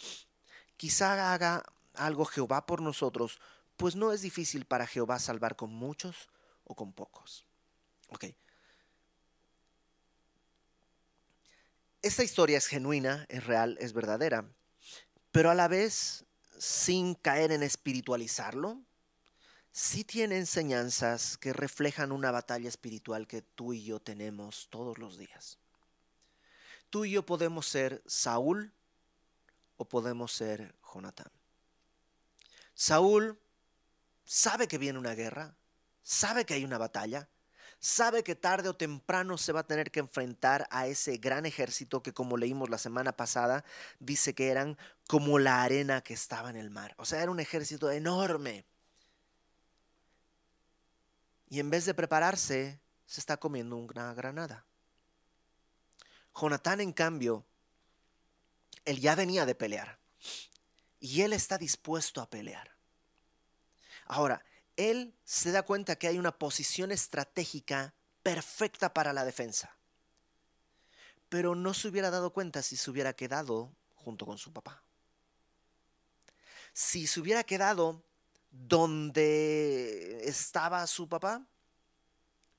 Quizá 0.77 1.33
haga 1.33 1.63
algo 1.95 2.25
Jehová 2.25 2.67
por 2.67 2.81
nosotros, 2.81 3.39
pues 3.77 3.97
no 3.97 4.13
es 4.13 4.23
difícil 4.23 4.65
para 4.65 4.87
Jehová 4.87 5.19
salvar 5.19 5.57
con 5.57 5.71
muchos 5.71 6.29
o 6.65 6.75
con 6.75 6.93
pocos. 6.93 7.45
Ok. 8.09 8.27
Esta 12.03 12.25
historia 12.25 12.57
es 12.57 12.67
genuina, 12.67 13.27
es 13.29 13.45
real, 13.45 13.77
es 13.79 13.93
verdadera, 13.93 14.51
pero 15.33 15.51
a 15.51 15.55
la 15.55 15.69
vez, 15.69 16.25
sin 16.59 17.15
caer 17.15 17.53
en 17.53 17.63
espiritualizarlo, 17.63 18.81
sí 19.71 20.03
tiene 20.05 20.39
enseñanzas 20.39 21.37
que 21.37 21.53
reflejan 21.53 22.11
una 22.11 22.31
batalla 22.31 22.71
espiritual 22.71 23.27
que 23.27 23.43
tú 23.43 23.75
y 23.75 23.85
yo 23.85 24.01
tenemos 24.01 24.69
todos 24.71 24.97
los 24.97 25.19
días. 25.19 25.59
Tú 26.89 27.05
y 27.05 27.11
yo 27.11 27.27
podemos 27.27 27.67
ser 27.67 28.03
Saúl 28.07 28.73
o 29.77 29.85
podemos 29.85 30.33
ser 30.33 30.75
Jonatán. 30.95 31.31
Saúl 32.73 33.39
sabe 34.25 34.69
que 34.69 34.79
viene 34.79 34.99
una 34.99 35.15
guerra, 35.15 35.55
sabe 36.03 36.47
que 36.47 36.55
hay 36.55 36.65
una 36.65 36.79
batalla, 36.79 37.29
sabe 37.81 38.23
que 38.23 38.37
tarde 38.37 38.69
o 38.69 38.77
temprano 38.77 39.39
se 39.39 39.53
va 39.53 39.61
a 39.61 39.67
tener 39.67 39.91
que 39.91 40.01
enfrentar 40.01 40.69
a 40.71 40.87
ese 40.87 41.17
gran 41.17 41.47
ejército 41.47 42.03
que 42.03 42.13
como 42.13 42.37
leímos 42.37 42.69
la 42.69 42.79
semana 42.79 43.13
pasada, 43.13 43.65
dice 43.99 44.35
que 44.35 44.49
eran 44.49 44.79
como 45.09 45.39
la 45.39 45.63
arena 45.63 46.03
que 46.03 46.15
estaba 46.15 46.51
en 46.51 46.57
el 46.57 46.71
mar. 46.71 46.95
O 46.99 47.07
sea, 47.07 47.23
era 47.23 47.31
un 47.31 47.41
ejército 47.41 47.91
enorme. 47.91 48.67
Y 51.49 51.59
en 51.59 51.71
vez 51.71 51.87
de 51.87 51.95
prepararse, 51.95 52.79
se 53.07 53.21
está 53.21 53.39
comiendo 53.39 53.77
una 53.77 54.15
granada. 54.15 54.65
Jonatán, 56.35 56.81
en 56.81 56.93
cambio, 56.93 57.45
él 58.85 59.01
ya 59.01 59.15
venía 59.15 59.47
de 59.47 59.55
pelear. 59.55 59.99
Y 61.01 61.23
él 61.23 61.33
está 61.33 61.57
dispuesto 61.57 62.21
a 62.21 62.29
pelear. 62.29 62.77
Ahora, 64.07 64.45
él 64.81 65.15
se 65.25 65.53
da 65.53 65.63
cuenta 65.63 65.97
que 65.97 66.09
hay 66.09 66.19
una 66.19 66.39
posición 66.39 66.91
estratégica 66.91 67.93
perfecta 68.23 68.95
para 68.95 69.13
la 69.13 69.25
defensa. 69.27 69.77
Pero 71.29 71.55
no 71.55 71.75
se 71.75 71.89
hubiera 71.89 72.11
dado 72.11 72.33
cuenta 72.33 72.63
si 72.63 72.77
se 72.77 72.91
hubiera 72.91 73.13
quedado 73.13 73.73
junto 73.95 74.25
con 74.25 74.39
su 74.39 74.53
papá. 74.53 74.83
Si 76.73 77.07
se 77.07 77.21
hubiera 77.21 77.45
quedado 77.45 78.03
donde 78.51 80.23
estaba 80.25 80.87
su 80.87 81.09
papá, 81.09 81.45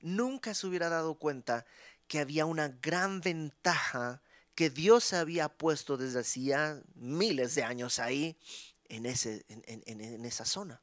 nunca 0.00 0.54
se 0.54 0.66
hubiera 0.68 0.88
dado 0.88 1.16
cuenta 1.16 1.66
que 2.06 2.20
había 2.20 2.46
una 2.46 2.68
gran 2.68 3.20
ventaja 3.20 4.22
que 4.54 4.70
Dios 4.70 5.12
había 5.12 5.48
puesto 5.48 5.96
desde 5.96 6.20
hacía 6.20 6.80
miles 6.94 7.56
de 7.56 7.64
años 7.64 7.98
ahí 7.98 8.38
en, 8.88 9.06
ese, 9.06 9.44
en 9.48 10.24
esa 10.24 10.44
zona. 10.44 10.80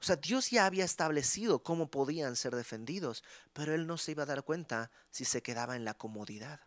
O 0.00 0.04
sea, 0.04 0.16
Dios 0.16 0.50
ya 0.50 0.64
había 0.64 0.84
establecido 0.84 1.62
cómo 1.62 1.90
podían 1.90 2.34
ser 2.34 2.56
defendidos, 2.56 3.22
pero 3.52 3.74
él 3.74 3.86
no 3.86 3.98
se 3.98 4.12
iba 4.12 4.22
a 4.22 4.26
dar 4.26 4.44
cuenta 4.44 4.90
si 5.10 5.26
se 5.26 5.42
quedaba 5.42 5.76
en 5.76 5.84
la 5.84 5.92
comodidad. 5.92 6.60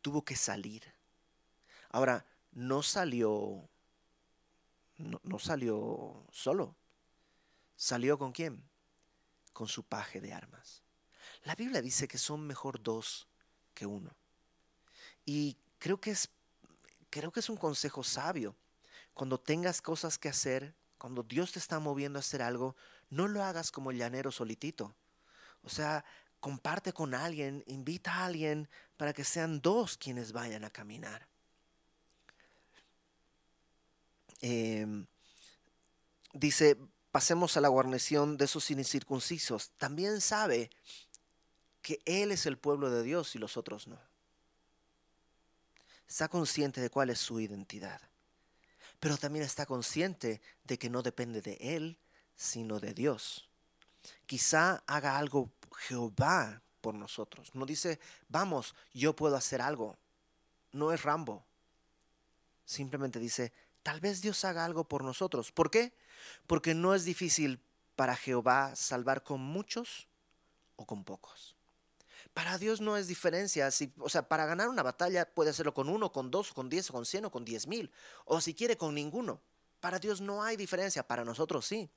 Tuvo 0.00 0.24
que 0.24 0.34
salir. 0.34 0.82
Ahora, 1.90 2.24
no 2.52 2.82
salió, 2.82 3.68
no, 4.96 5.38
salió 5.38 6.24
solo. 6.32 6.74
¿Salió 7.76 8.18
con 8.18 8.32
quién? 8.32 8.66
Con 9.52 9.68
su 9.68 9.82
paje 9.82 10.22
de 10.22 10.32
armas. 10.32 10.82
La 11.44 11.54
Biblia 11.54 11.82
dice 11.82 12.08
que 12.08 12.16
son 12.16 12.46
mejor 12.46 12.82
dos 12.82 13.28
que 13.74 13.84
uno. 13.84 14.10
Y 15.26 15.58
creo 15.78 16.00
que 16.00 16.12
es, 16.12 16.30
creo 17.10 17.30
que 17.30 17.40
es 17.40 17.50
un 17.50 17.58
consejo 17.58 18.02
sabio. 18.02 18.56
Cuando 19.12 19.38
tengas 19.38 19.82
cosas 19.82 20.16
que 20.16 20.30
hacer, 20.30 20.74
cuando 20.98 21.22
Dios 21.22 21.52
te 21.52 21.58
está 21.58 21.78
moviendo 21.78 22.18
a 22.18 22.20
hacer 22.20 22.42
algo, 22.42 22.76
no 23.10 23.28
lo 23.28 23.42
hagas 23.42 23.70
como 23.70 23.90
el 23.90 23.98
llanero 23.98 24.32
solitito. 24.32 24.94
O 25.62 25.68
sea, 25.68 26.04
comparte 26.40 26.92
con 26.92 27.14
alguien, 27.14 27.62
invita 27.66 28.14
a 28.14 28.26
alguien 28.26 28.68
para 28.96 29.12
que 29.12 29.24
sean 29.24 29.60
dos 29.60 29.96
quienes 29.96 30.32
vayan 30.32 30.64
a 30.64 30.70
caminar. 30.70 31.26
Em, 34.40 35.06
dice, 36.32 36.76
pasemos 37.10 37.56
a 37.56 37.60
la 37.60 37.68
guarnición 37.68 38.36
de 38.36 38.46
esos 38.46 38.70
incircuncisos. 38.70 39.70
También 39.78 40.20
sabe 40.20 40.70
que 41.82 42.00
Él 42.04 42.32
es 42.32 42.46
el 42.46 42.58
pueblo 42.58 42.90
de 42.90 43.02
Dios 43.02 43.34
y 43.34 43.38
los 43.38 43.56
otros 43.56 43.86
no. 43.86 43.98
Está 46.08 46.28
consciente 46.28 46.80
de 46.80 46.90
cuál 46.90 47.10
es 47.10 47.18
su 47.18 47.40
identidad 47.40 48.00
pero 49.00 49.16
también 49.16 49.44
está 49.44 49.66
consciente 49.66 50.40
de 50.64 50.78
que 50.78 50.90
no 50.90 51.02
depende 51.02 51.42
de 51.42 51.58
él, 51.60 51.98
sino 52.36 52.80
de 52.80 52.94
Dios. 52.94 53.48
Quizá 54.26 54.82
haga 54.86 55.18
algo 55.18 55.50
Jehová 55.76 56.62
por 56.80 56.94
nosotros. 56.94 57.54
No 57.54 57.66
dice, 57.66 57.98
vamos, 58.28 58.74
yo 58.94 59.14
puedo 59.16 59.36
hacer 59.36 59.60
algo. 59.60 59.96
No 60.72 60.92
es 60.92 61.02
Rambo. 61.02 61.44
Simplemente 62.64 63.18
dice, 63.18 63.52
tal 63.82 64.00
vez 64.00 64.22
Dios 64.22 64.44
haga 64.44 64.64
algo 64.64 64.84
por 64.84 65.04
nosotros. 65.04 65.52
¿Por 65.52 65.70
qué? 65.70 65.92
Porque 66.46 66.74
no 66.74 66.94
es 66.94 67.04
difícil 67.04 67.60
para 67.96 68.16
Jehová 68.16 68.76
salvar 68.76 69.22
con 69.22 69.40
muchos 69.40 70.06
o 70.76 70.86
con 70.86 71.04
pocos. 71.04 71.55
Para 72.36 72.58
Dios 72.58 72.82
no 72.82 72.98
es 72.98 73.06
diferencia. 73.06 73.70
Si, 73.70 73.90
o 73.96 74.10
sea, 74.10 74.28
para 74.28 74.44
ganar 74.44 74.68
una 74.68 74.82
batalla 74.82 75.24
puede 75.24 75.48
hacerlo 75.48 75.72
con 75.72 75.88
uno, 75.88 76.12
con 76.12 76.30
dos, 76.30 76.52
con 76.52 76.68
diez, 76.68 76.90
con 76.90 77.06
cien 77.06 77.24
o 77.24 77.30
con 77.30 77.46
diez 77.46 77.66
mil. 77.66 77.90
O 78.26 78.42
si 78.42 78.52
quiere 78.52 78.76
con 78.76 78.94
ninguno. 78.94 79.40
Para 79.80 79.98
Dios 79.98 80.20
no 80.20 80.42
hay 80.42 80.58
diferencia. 80.58 81.02
Para 81.02 81.24
nosotros 81.24 81.64
sí. 81.64 81.88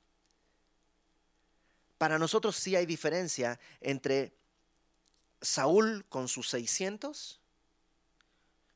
Para 1.98 2.18
nosotros 2.18 2.56
sí 2.56 2.74
hay 2.78 2.86
diferencia 2.86 3.60
entre 3.82 4.34
Saúl 5.42 6.06
con 6.08 6.30
sus 6.30 6.48
600, 6.52 7.42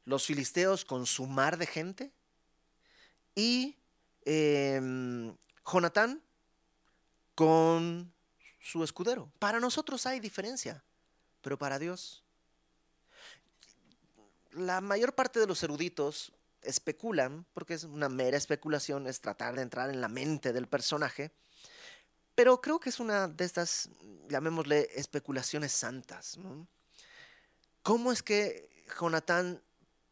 los 0.04 0.26
filisteos 0.26 0.84
con 0.84 1.06
su 1.06 1.28
mar 1.28 1.56
de 1.56 1.66
gente 1.66 2.12
y 3.36 3.78
em, 4.26 5.34
Jonatán 5.66 6.22
con 7.36 8.14
su 8.60 8.84
escudero. 8.84 9.32
Para 9.40 9.62
nosotros 9.62 10.06
hay 10.06 10.20
diferencia 10.20 10.84
pero 11.44 11.60
para 11.60 11.78
Dios. 11.78 12.24
La 14.52 14.82
mayor 14.82 15.14
parte 15.14 15.40
de 15.40 15.46
los 15.46 15.62
eruditos 15.62 16.32
especulan, 16.62 17.46
porque 17.54 17.76
es 17.76 17.84
una 17.84 18.10
mera 18.10 18.38
especulación, 18.38 19.06
es 19.06 19.20
tratar 19.20 19.56
de 19.56 19.62
entrar 19.62 19.90
en 19.90 20.02
la 20.02 20.08
mente 20.08 20.54
del 20.54 20.68
personaje, 20.68 21.32
pero 22.34 22.62
creo 22.62 22.80
que 22.80 22.90
es 22.90 23.00
una 23.00 23.28
de 23.28 23.46
estas, 23.46 23.90
llamémosle, 24.30 24.90
especulaciones 24.96 25.72
santas. 25.72 26.40
¿Cómo 27.84 28.12
es 28.12 28.24
que 28.24 28.86
Jonatán 29.00 29.62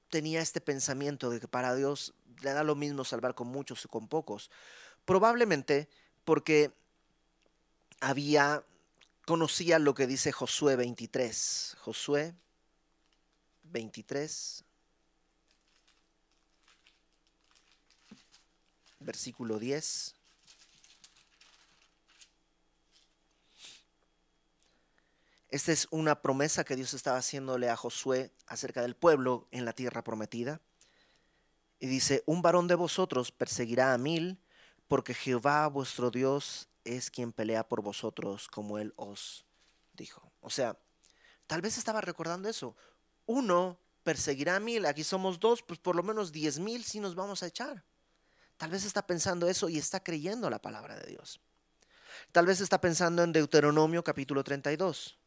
tenía 0.09 0.41
este 0.41 0.61
pensamiento 0.61 1.29
de 1.29 1.39
que 1.39 1.47
para 1.47 1.73
Dios 1.73 2.13
le 2.41 2.51
da 2.51 2.63
lo 2.63 2.75
mismo 2.75 3.05
salvar 3.05 3.33
con 3.33 3.47
muchos 3.47 3.85
o 3.85 3.89
con 3.89 4.07
pocos? 4.07 4.51
Probablemente 5.05 5.89
porque 6.25 6.71
había 8.01 8.63
conocía 9.31 9.79
lo 9.79 9.95
que 9.95 10.07
dice 10.07 10.33
Josué 10.33 10.75
23. 10.75 11.77
Josué 11.79 12.35
23, 13.63 14.65
versículo 18.99 19.57
10. 19.57 20.15
Esta 25.49 25.71
es 25.71 25.87
una 25.91 26.21
promesa 26.21 26.65
que 26.65 26.75
Dios 26.75 26.93
estaba 26.93 27.17
haciéndole 27.17 27.69
a 27.69 27.77
Josué 27.77 28.33
acerca 28.47 28.81
del 28.81 28.97
pueblo 28.97 29.47
en 29.51 29.63
la 29.63 29.71
tierra 29.71 30.03
prometida. 30.03 30.59
Y 31.79 31.87
dice, 31.87 32.21
un 32.25 32.41
varón 32.41 32.67
de 32.67 32.75
vosotros 32.75 33.31
perseguirá 33.31 33.93
a 33.93 33.97
mil, 33.97 34.41
porque 34.89 35.13
Jehová 35.13 35.67
vuestro 35.67 36.11
Dios 36.11 36.67
es 36.83 37.11
quien 37.11 37.31
pelea 37.31 37.67
por 37.67 37.81
vosotros 37.81 38.47
como 38.47 38.77
Él 38.77 38.93
os 38.95 39.45
dijo. 39.93 40.31
O 40.41 40.49
sea, 40.49 40.77
tal 41.47 41.61
vez 41.61 41.77
estaba 41.77 42.01
recordando 42.01 42.49
eso. 42.49 42.75
Uno 43.25 43.77
perseguirá 44.03 44.55
a 44.55 44.59
mil, 44.59 44.85
aquí 44.85 45.03
somos 45.03 45.39
dos, 45.39 45.61
pues 45.61 45.79
por 45.79 45.95
lo 45.95 46.03
menos 46.03 46.31
diez 46.31 46.59
mil 46.59 46.83
sí 46.83 46.99
nos 46.99 47.15
vamos 47.15 47.43
a 47.43 47.47
echar. 47.47 47.83
Tal 48.57 48.69
vez 48.69 48.85
está 48.85 49.05
pensando 49.05 49.47
eso 49.47 49.69
y 49.69 49.77
está 49.77 50.03
creyendo 50.03 50.49
la 50.49 50.59
palabra 50.59 50.95
de 50.95 51.07
Dios. 51.07 51.39
Tal 52.31 52.45
vez 52.45 52.61
está 52.61 52.79
pensando 52.79 53.23
en 53.23 53.31
Deuteronomio 53.31 54.03
capítulo 54.03 54.43
32. 54.43 55.17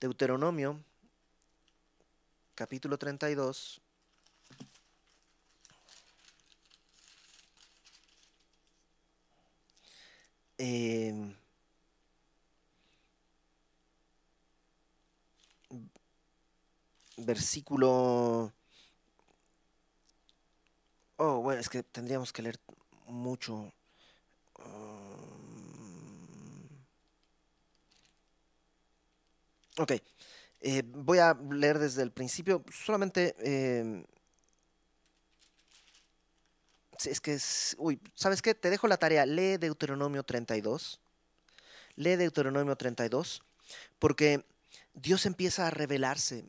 Deuteronomio 0.00 0.82
capítulo 2.54 2.98
32 2.98 3.80
Em, 10.58 11.34
versículo... 17.18 18.52
Oh, 21.16 21.40
bueno, 21.40 21.60
es 21.60 21.68
que 21.68 21.82
tendríamos 21.82 22.32
que 22.32 22.42
leer 22.42 22.58
mucho. 23.06 23.72
Um, 24.58 25.08
ok, 29.78 29.92
eh, 30.60 30.82
voy 30.86 31.18
a 31.18 31.34
leer 31.34 31.78
desde 31.78 32.02
el 32.02 32.12
principio, 32.12 32.64
solamente... 32.72 33.34
Eh, 33.40 34.04
es 37.04 37.20
que. 37.20 37.38
Uy, 37.78 38.00
¿sabes 38.14 38.42
qué? 38.42 38.54
Te 38.54 38.70
dejo 38.70 38.88
la 38.88 38.96
tarea, 38.96 39.26
lee 39.26 39.56
Deuteronomio 39.56 40.22
32. 40.22 41.00
Lee 41.96 42.16
Deuteronomio 42.16 42.76
32, 42.76 43.42
porque 43.98 44.44
Dios 44.94 45.26
empieza 45.26 45.66
a 45.66 45.70
revelarse 45.70 46.44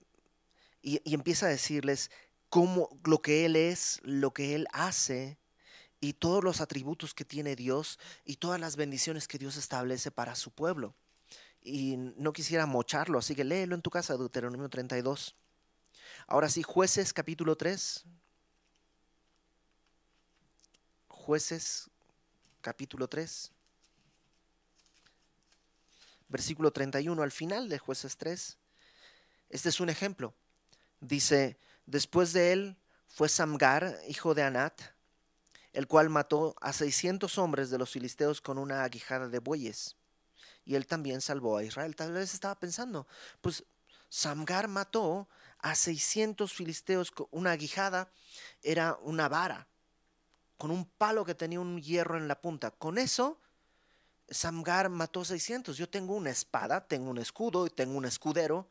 y, 0.82 1.02
y 1.04 1.14
empieza 1.16 1.48
a 1.48 1.50
decirles 1.50 2.12
cómo 2.50 2.90
lo 3.04 3.22
que 3.22 3.46
Él 3.46 3.56
es, 3.56 4.00
lo 4.04 4.32
que 4.32 4.54
Él 4.56 4.68
hace 4.74 5.40
y 6.02 6.14
todos 6.14 6.44
los 6.44 6.62
atributos 6.62 7.14
que 7.14 7.26
tiene 7.26 7.56
Dios 7.56 8.00
y 8.26 8.38
todas 8.38 8.60
las 8.60 8.76
bendiciones 8.76 9.28
que 9.28 9.38
Dios 9.38 9.58
establece 9.58 10.12
para 10.12 10.36
su 10.36 10.52
pueblo. 10.52 10.96
Y 11.62 11.98
no 11.98 12.32
quisiera 12.32 12.66
mocharlo, 12.66 13.20
así 13.20 13.36
que 13.36 13.44
léelo 13.44 13.76
en 13.76 13.82
tu 13.82 13.90
casa, 13.90 14.18
Deuteronomio 14.18 14.70
32. 14.70 15.36
Ahora 16.28 16.50
sí, 16.50 16.64
jueces 16.64 17.12
capítulo 17.12 17.56
3. 17.56 18.06
Jueces 21.20 21.90
capítulo 22.62 23.08
3. 23.08 23.52
Versículo 26.30 26.72
31 26.72 27.22
al 27.22 27.32
final 27.32 27.68
de 27.68 27.78
jueces 27.78 28.18
3. 28.18 28.58
Este 29.50 29.70
es 29.70 29.80
un 29.80 29.90
ejemplo. 29.90 30.34
Dice, 31.02 31.60
después 31.86 32.32
de 32.34 32.54
él 32.54 32.78
fue 33.08 33.28
Samgar, 33.28 34.00
hijo 34.08 34.34
de 34.34 34.44
Anat, 34.44 34.82
el 35.74 35.88
cual 35.88 36.10
mató 36.10 36.56
a 36.62 36.72
600 36.72 37.38
hombres 37.38 37.70
de 37.70 37.78
los 37.78 37.92
filisteos 37.92 38.42
con 38.42 38.58
una 38.58 38.84
aguijada 38.84 39.28
de 39.28 39.40
bueyes. 39.40 39.98
Y 40.66 40.76
él 40.76 40.88
también 40.88 41.20
salvó 41.20 41.58
a 41.58 41.64
Israel. 41.64 41.96
Tal 41.98 42.14
vez 42.14 42.34
estaba 42.34 42.58
pensando, 42.58 43.08
pues 43.42 43.66
Samgar 44.08 44.70
mató 44.70 45.28
a 45.60 45.76
600 45.76 46.52
filisteos 46.52 47.12
con 47.12 47.28
una 47.30 47.52
aguijada, 47.52 48.10
era 48.64 48.98
una 49.02 49.28
vara, 49.28 49.68
con 50.60 50.72
un 50.72 50.84
palo 50.84 51.24
que 51.24 51.36
tenía 51.36 51.62
un 51.62 51.82
hierro 51.82 52.18
en 52.18 52.28
la 52.28 52.42
punta. 52.42 52.70
Con 52.70 52.98
eso, 52.98 53.40
Samgar 54.30 54.90
mató 54.90 55.24
600. 55.24 55.78
Yo 55.78 55.88
tengo 55.90 56.14
una 56.16 56.32
espada, 56.32 56.86
tengo 56.86 57.10
un 57.10 57.18
escudo 57.18 57.66
y 57.66 57.70
tengo 57.70 57.98
un 57.98 58.04
escudero, 58.04 58.68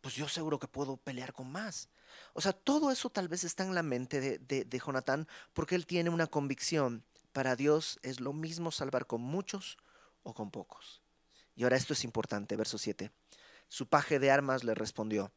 pues 0.00 0.14
yo 0.14 0.28
seguro 0.28 0.60
que 0.60 0.68
puedo 0.68 0.96
pelear 0.96 1.32
con 1.32 1.50
más. 1.50 1.88
O 2.34 2.40
sea, 2.40 2.52
todo 2.52 2.92
eso 2.92 3.10
tal 3.10 3.26
vez 3.26 3.42
está 3.42 3.64
en 3.64 3.74
la 3.74 3.82
mente 3.82 4.20
de, 4.20 4.64
de, 4.64 4.78
Jonatán 4.78 5.26
porque 5.54 5.74
él 5.74 5.86
tiene 5.86 6.08
una 6.08 6.28
convicción. 6.28 7.02
Para 7.32 7.56
Dios 7.56 7.98
es 8.04 8.20
lo 8.20 8.32
mismo 8.32 8.70
salvar 8.70 9.08
con 9.08 9.20
muchos 9.20 9.76
o 10.22 10.34
con 10.34 10.52
pocos. 10.52 11.02
Y 11.56 11.64
ahora 11.64 11.76
esto 11.76 11.94
es 11.94 12.04
importante, 12.04 12.54
verso 12.54 12.78
7. 12.78 13.10
Su 13.68 13.88
paje 13.88 14.20
de 14.20 14.30
armas 14.30 14.62
le 14.62 14.76
respondió, 14.76 15.32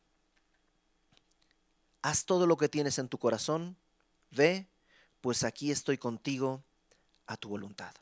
haz 2.04 2.26
todo 2.26 2.46
lo 2.46 2.56
que 2.56 2.70
tienes 2.70 3.00
en 3.00 3.10
tu 3.10 3.18
corazón, 3.18 3.78
ve, 4.30 4.68
pues 5.22 5.44
aquí 5.44 5.72
estoy 5.72 5.98
contigo 5.98 6.64
a 7.26 7.38
tu 7.38 7.50
voluntad. 7.50 7.94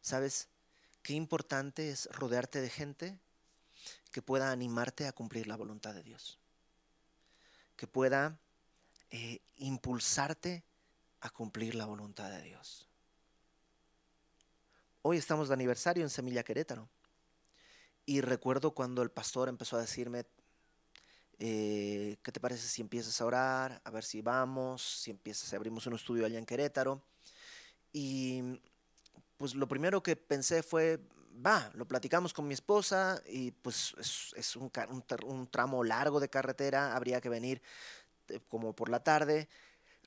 ¿Sabes 0.00 0.48
qué 1.02 1.14
importante 1.14 1.90
es 1.90 2.06
rodearte 2.12 2.60
de 2.60 2.70
gente 2.70 3.18
que 4.12 4.22
pueda 4.22 4.52
animarte 4.52 5.06
a 5.06 5.12
cumplir 5.12 5.46
la 5.46 5.56
voluntad 5.56 5.94
de 5.94 6.02
Dios? 6.02 6.38
que 7.78 7.86
pueda 7.86 8.36
eh, 9.10 9.40
impulsarte 9.58 10.64
a 11.20 11.30
cumplir 11.30 11.76
la 11.76 11.86
voluntad 11.86 12.28
de 12.28 12.42
Dios. 12.42 12.88
Hoy 15.02 15.16
estamos 15.16 15.46
de 15.46 15.54
aniversario 15.54 16.02
en 16.02 16.10
Semilla 16.10 16.42
Querétaro. 16.42 16.88
Y 18.04 18.20
recuerdo 18.20 18.72
cuando 18.72 19.00
el 19.02 19.12
pastor 19.12 19.48
empezó 19.48 19.76
a 19.76 19.80
decirme, 19.80 20.26
eh, 21.38 22.16
¿qué 22.22 22.32
te 22.32 22.40
parece 22.40 22.66
si 22.66 22.82
empiezas 22.82 23.20
a 23.20 23.26
orar? 23.26 23.80
A 23.84 23.90
ver 23.90 24.04
si 24.04 24.22
vamos, 24.22 24.82
si 24.82 25.10
empiezas, 25.10 25.52
abrimos 25.54 25.86
un 25.86 25.94
estudio 25.94 26.26
allá 26.26 26.38
en 26.38 26.46
Querétaro. 26.46 27.02
Y 27.92 28.60
pues 29.36 29.54
lo 29.54 29.68
primero 29.68 30.02
que 30.02 30.16
pensé 30.16 30.62
fue, 30.62 31.00
va, 31.44 31.70
lo 31.74 31.86
platicamos 31.86 32.32
con 32.32 32.46
mi 32.46 32.54
esposa 32.54 33.22
y 33.26 33.52
pues 33.52 33.94
es, 34.36 34.56
un, 34.56 34.70
tramo 35.50 35.84
largo 35.84 36.20
de 36.20 36.28
carretera, 36.28 36.96
habría 36.96 37.20
que 37.20 37.28
venir 37.28 37.62
eh, 38.28 38.40
como 38.48 38.74
por 38.74 38.88
la 38.88 39.02
tarde, 39.02 39.48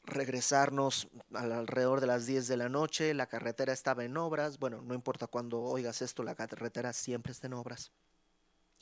regresarnos 0.03 1.07
alrededor 1.33 2.01
de 2.01 2.07
las 2.07 2.25
10 2.25 2.47
de 2.47 2.57
la 2.57 2.69
noche, 2.69 3.13
la 3.13 3.27
carretera 3.27 3.71
estaba 3.71 4.03
en 4.03 4.17
obras, 4.17 4.59
bueno, 4.59 4.81
no 4.81 4.93
importa 4.93 5.27
cuando 5.27 5.61
oigas 5.61 6.01
esto, 6.01 6.23
la 6.23 6.35
carretera 6.35 6.91
siempre 6.91 7.31
está 7.31 7.47
en 7.47 7.53
obras, 7.53 7.91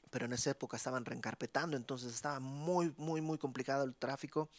pero 0.10 0.26
en 0.26 0.34
esa 0.34 0.52
época 0.52 0.78
estaban 0.78 1.06
reencarpetando, 1.06 1.78
entonces 1.78 2.14
estaba 2.14 2.40
muy, 2.40 2.94
muy, 2.98 3.22
muy 3.22 3.38
complicado 3.38 3.84
el 3.84 3.96
tráfico 3.96 4.50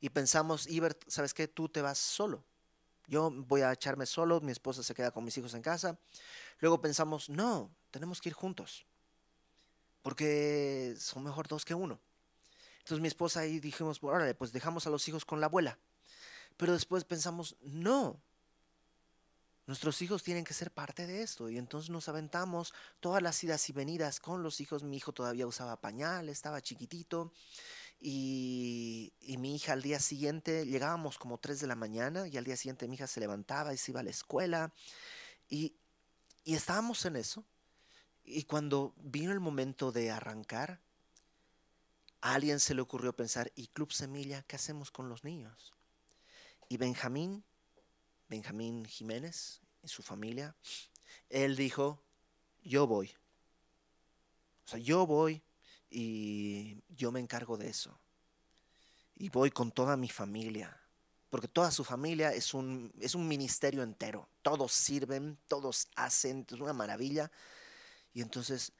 y 0.00 0.10
pensamos, 0.10 0.66
Ibert, 0.66 1.02
¿sabes 1.08 1.34
qué? 1.34 1.48
Tú 1.48 1.68
te 1.68 1.82
vas 1.82 1.98
solo. 1.98 2.44
Yo 3.06 3.30
voy 3.30 3.60
a 3.60 3.72
echarme 3.72 4.06
solo, 4.06 4.40
mi 4.40 4.52
esposa 4.52 4.82
se 4.82 4.94
queda 4.94 5.10
con 5.10 5.24
mis 5.24 5.36
hijos 5.36 5.54
en 5.54 5.62
casa. 5.62 5.98
Luego 6.60 6.80
pensamos, 6.80 7.28
no, 7.28 7.70
tenemos 7.90 8.20
que 8.20 8.30
ir 8.30 8.34
juntos, 8.34 8.86
porque 10.02 10.94
son 10.98 11.24
mejor 11.24 11.48
dos 11.48 11.64
que 11.64 11.74
uno. 11.74 12.00
Entonces 12.78 13.00
mi 13.00 13.08
esposa 13.08 13.46
y 13.46 13.60
dijimos, 13.60 13.98
órale, 14.02 14.34
pues 14.34 14.52
dejamos 14.52 14.86
a 14.86 14.90
los 14.90 15.06
hijos 15.08 15.24
con 15.24 15.40
la 15.40 15.46
abuela. 15.46 15.78
Pero 16.56 16.72
después 16.72 17.04
pensamos, 17.04 17.56
no, 17.62 18.20
nuestros 19.66 20.02
hijos 20.02 20.22
tienen 20.22 20.44
que 20.44 20.54
ser 20.54 20.70
parte 20.70 21.06
de 21.06 21.22
esto. 21.22 21.48
Y 21.48 21.58
entonces 21.58 21.90
nos 21.90 22.08
aventamos 22.08 22.74
todas 23.00 23.22
las 23.22 23.42
idas 23.42 23.68
y 23.70 23.72
venidas 23.72 24.20
con 24.20 24.42
los 24.42 24.60
hijos. 24.60 24.82
Mi 24.82 24.98
hijo 24.98 25.12
todavía 25.12 25.46
usaba 25.46 25.80
pañal, 25.80 26.28
estaba 26.28 26.60
chiquitito. 26.60 27.32
Y, 28.00 29.14
mi 29.38 29.56
hija 29.56 29.72
al 29.72 29.82
día 29.82 29.98
siguiente, 29.98 30.66
llegábamos 30.66 31.16
como 31.18 31.38
3 31.38 31.60
de 31.60 31.66
la 31.66 31.74
mañana 31.74 32.28
y 32.28 32.36
al 32.36 32.44
día 32.44 32.56
siguiente 32.56 32.86
mi 32.86 32.96
hija 32.96 33.06
se 33.06 33.20
levantaba 33.20 33.72
y 33.72 33.78
se 33.78 33.92
iba 33.92 34.00
a 34.00 34.02
la 34.02 34.10
escuela. 34.10 34.74
Y, 35.48 35.76
y 36.44 36.54
estábamos 36.54 37.04
en 37.06 37.16
eso. 37.16 37.44
Y 38.22 38.44
cuando 38.44 38.94
vino 38.98 39.32
el 39.32 39.40
momento 39.40 39.92
de 39.92 40.10
arrancar, 40.10 40.80
a 42.20 42.34
alguien 42.34 42.60
se 42.60 42.74
le 42.74 42.82
ocurrió 42.82 43.14
pensar, 43.14 43.52
¿y 43.54 43.68
Club 43.68 43.92
Semilla 43.92 44.42
qué 44.42 44.56
hacemos 44.56 44.90
con 44.90 45.08
los 45.08 45.24
niños? 45.24 45.72
Y 46.68 46.76
Benjamín, 46.76 47.44
Benjamín 48.28 48.84
Jiménez 48.84 49.60
y 49.82 49.88
su 49.88 50.02
familia, 50.02 50.56
él 51.28 51.56
dijo, 51.56 52.02
yo 52.62 52.86
voy. 52.86 53.14
O 54.64 54.68
sea, 54.68 54.78
yo 54.78 55.06
voy 55.06 55.42
y 55.90 56.82
yo 56.88 57.12
me 57.12 57.20
encargo 57.20 57.56
de 57.56 57.68
eso. 57.68 57.98
Y 59.16 59.28
voy 59.28 59.50
con 59.50 59.70
toda 59.70 59.96
mi 59.96 60.08
familia 60.08 60.80
porque 61.34 61.48
toda 61.48 61.72
su 61.72 61.82
familia 61.82 62.32
es 62.32 62.54
un, 62.54 62.92
es 63.00 63.16
un 63.16 63.26
ministerio 63.26 63.82
entero. 63.82 64.28
Todos 64.40 64.70
sirven, 64.70 65.36
todos 65.48 65.88
hacen, 65.96 66.46
es 66.48 66.60
una 66.60 66.72
maravilla. 66.72 67.28
Y 68.12 68.22
entonces, 68.22 68.70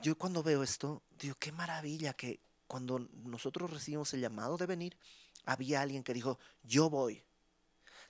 yo 0.00 0.16
cuando 0.16 0.40
veo 0.44 0.62
esto, 0.62 1.02
digo, 1.18 1.34
qué 1.40 1.50
maravilla 1.50 2.12
que 2.12 2.38
cuando 2.68 3.00
nosotros 3.24 3.72
recibimos 3.72 4.14
el 4.14 4.20
llamado 4.20 4.56
de 4.56 4.66
venir, 4.66 4.96
había 5.46 5.82
alguien 5.82 6.04
que 6.04 6.14
dijo, 6.14 6.38
yo 6.62 6.88
voy. 6.88 7.24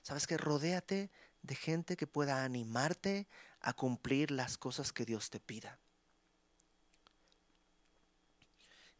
¿Sabes 0.07 0.25
que 0.25 0.37
Rodéate 0.37 1.11
de 1.41 1.53
gente 1.53 1.97
que 1.97 2.07
pueda 2.07 2.45
animarte 2.45 3.27
a 3.59 3.73
cumplir 3.73 4.31
las 4.31 4.57
cosas 4.57 4.93
que 4.93 5.03
Dios 5.03 5.29
te 5.29 5.41
pida. 5.41 5.81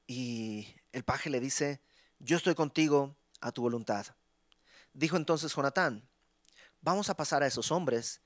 Y 0.05 0.67
el 0.91 1.05
paje 1.05 1.29
le 1.29 1.39
dice, 1.39 1.81
yo 2.19 2.35
estoy 2.35 2.55
contigo 2.55 3.15
a 3.39 3.53
tu 3.53 3.61
voluntad. 3.61 4.05
Dijo 4.91 5.15
entonces 5.15 5.55
Jonatán, 5.55 6.05
vamos 6.81 7.09
a 7.09 7.15
pasar 7.15 7.41
a 7.41 7.47
esos 7.47 7.71
hombres 7.71 8.19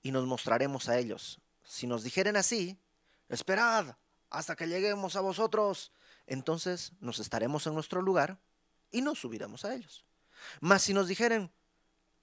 y 0.00 0.12
nos 0.12 0.24
mostraremos 0.24 0.88
a 0.88 0.96
ellos. 0.96 1.40
Si 1.64 1.88
nos 1.88 2.04
dijeren 2.04 2.36
así, 2.36 2.80
esperad 3.28 3.96
hasta 4.30 4.54
que 4.54 4.68
lleguemos 4.68 5.16
a 5.16 5.22
vosotros, 5.22 5.90
entonces 6.28 6.92
nos 7.00 7.18
estaremos 7.18 7.66
en 7.66 7.74
nuestro 7.74 8.00
lugar 8.00 8.38
y 8.92 9.00
nos 9.00 9.18
subiremos 9.18 9.64
a 9.64 9.74
ellos. 9.74 10.06
Mas 10.60 10.82
si 10.82 10.94
nos 10.94 11.08
dijeren, 11.08 11.50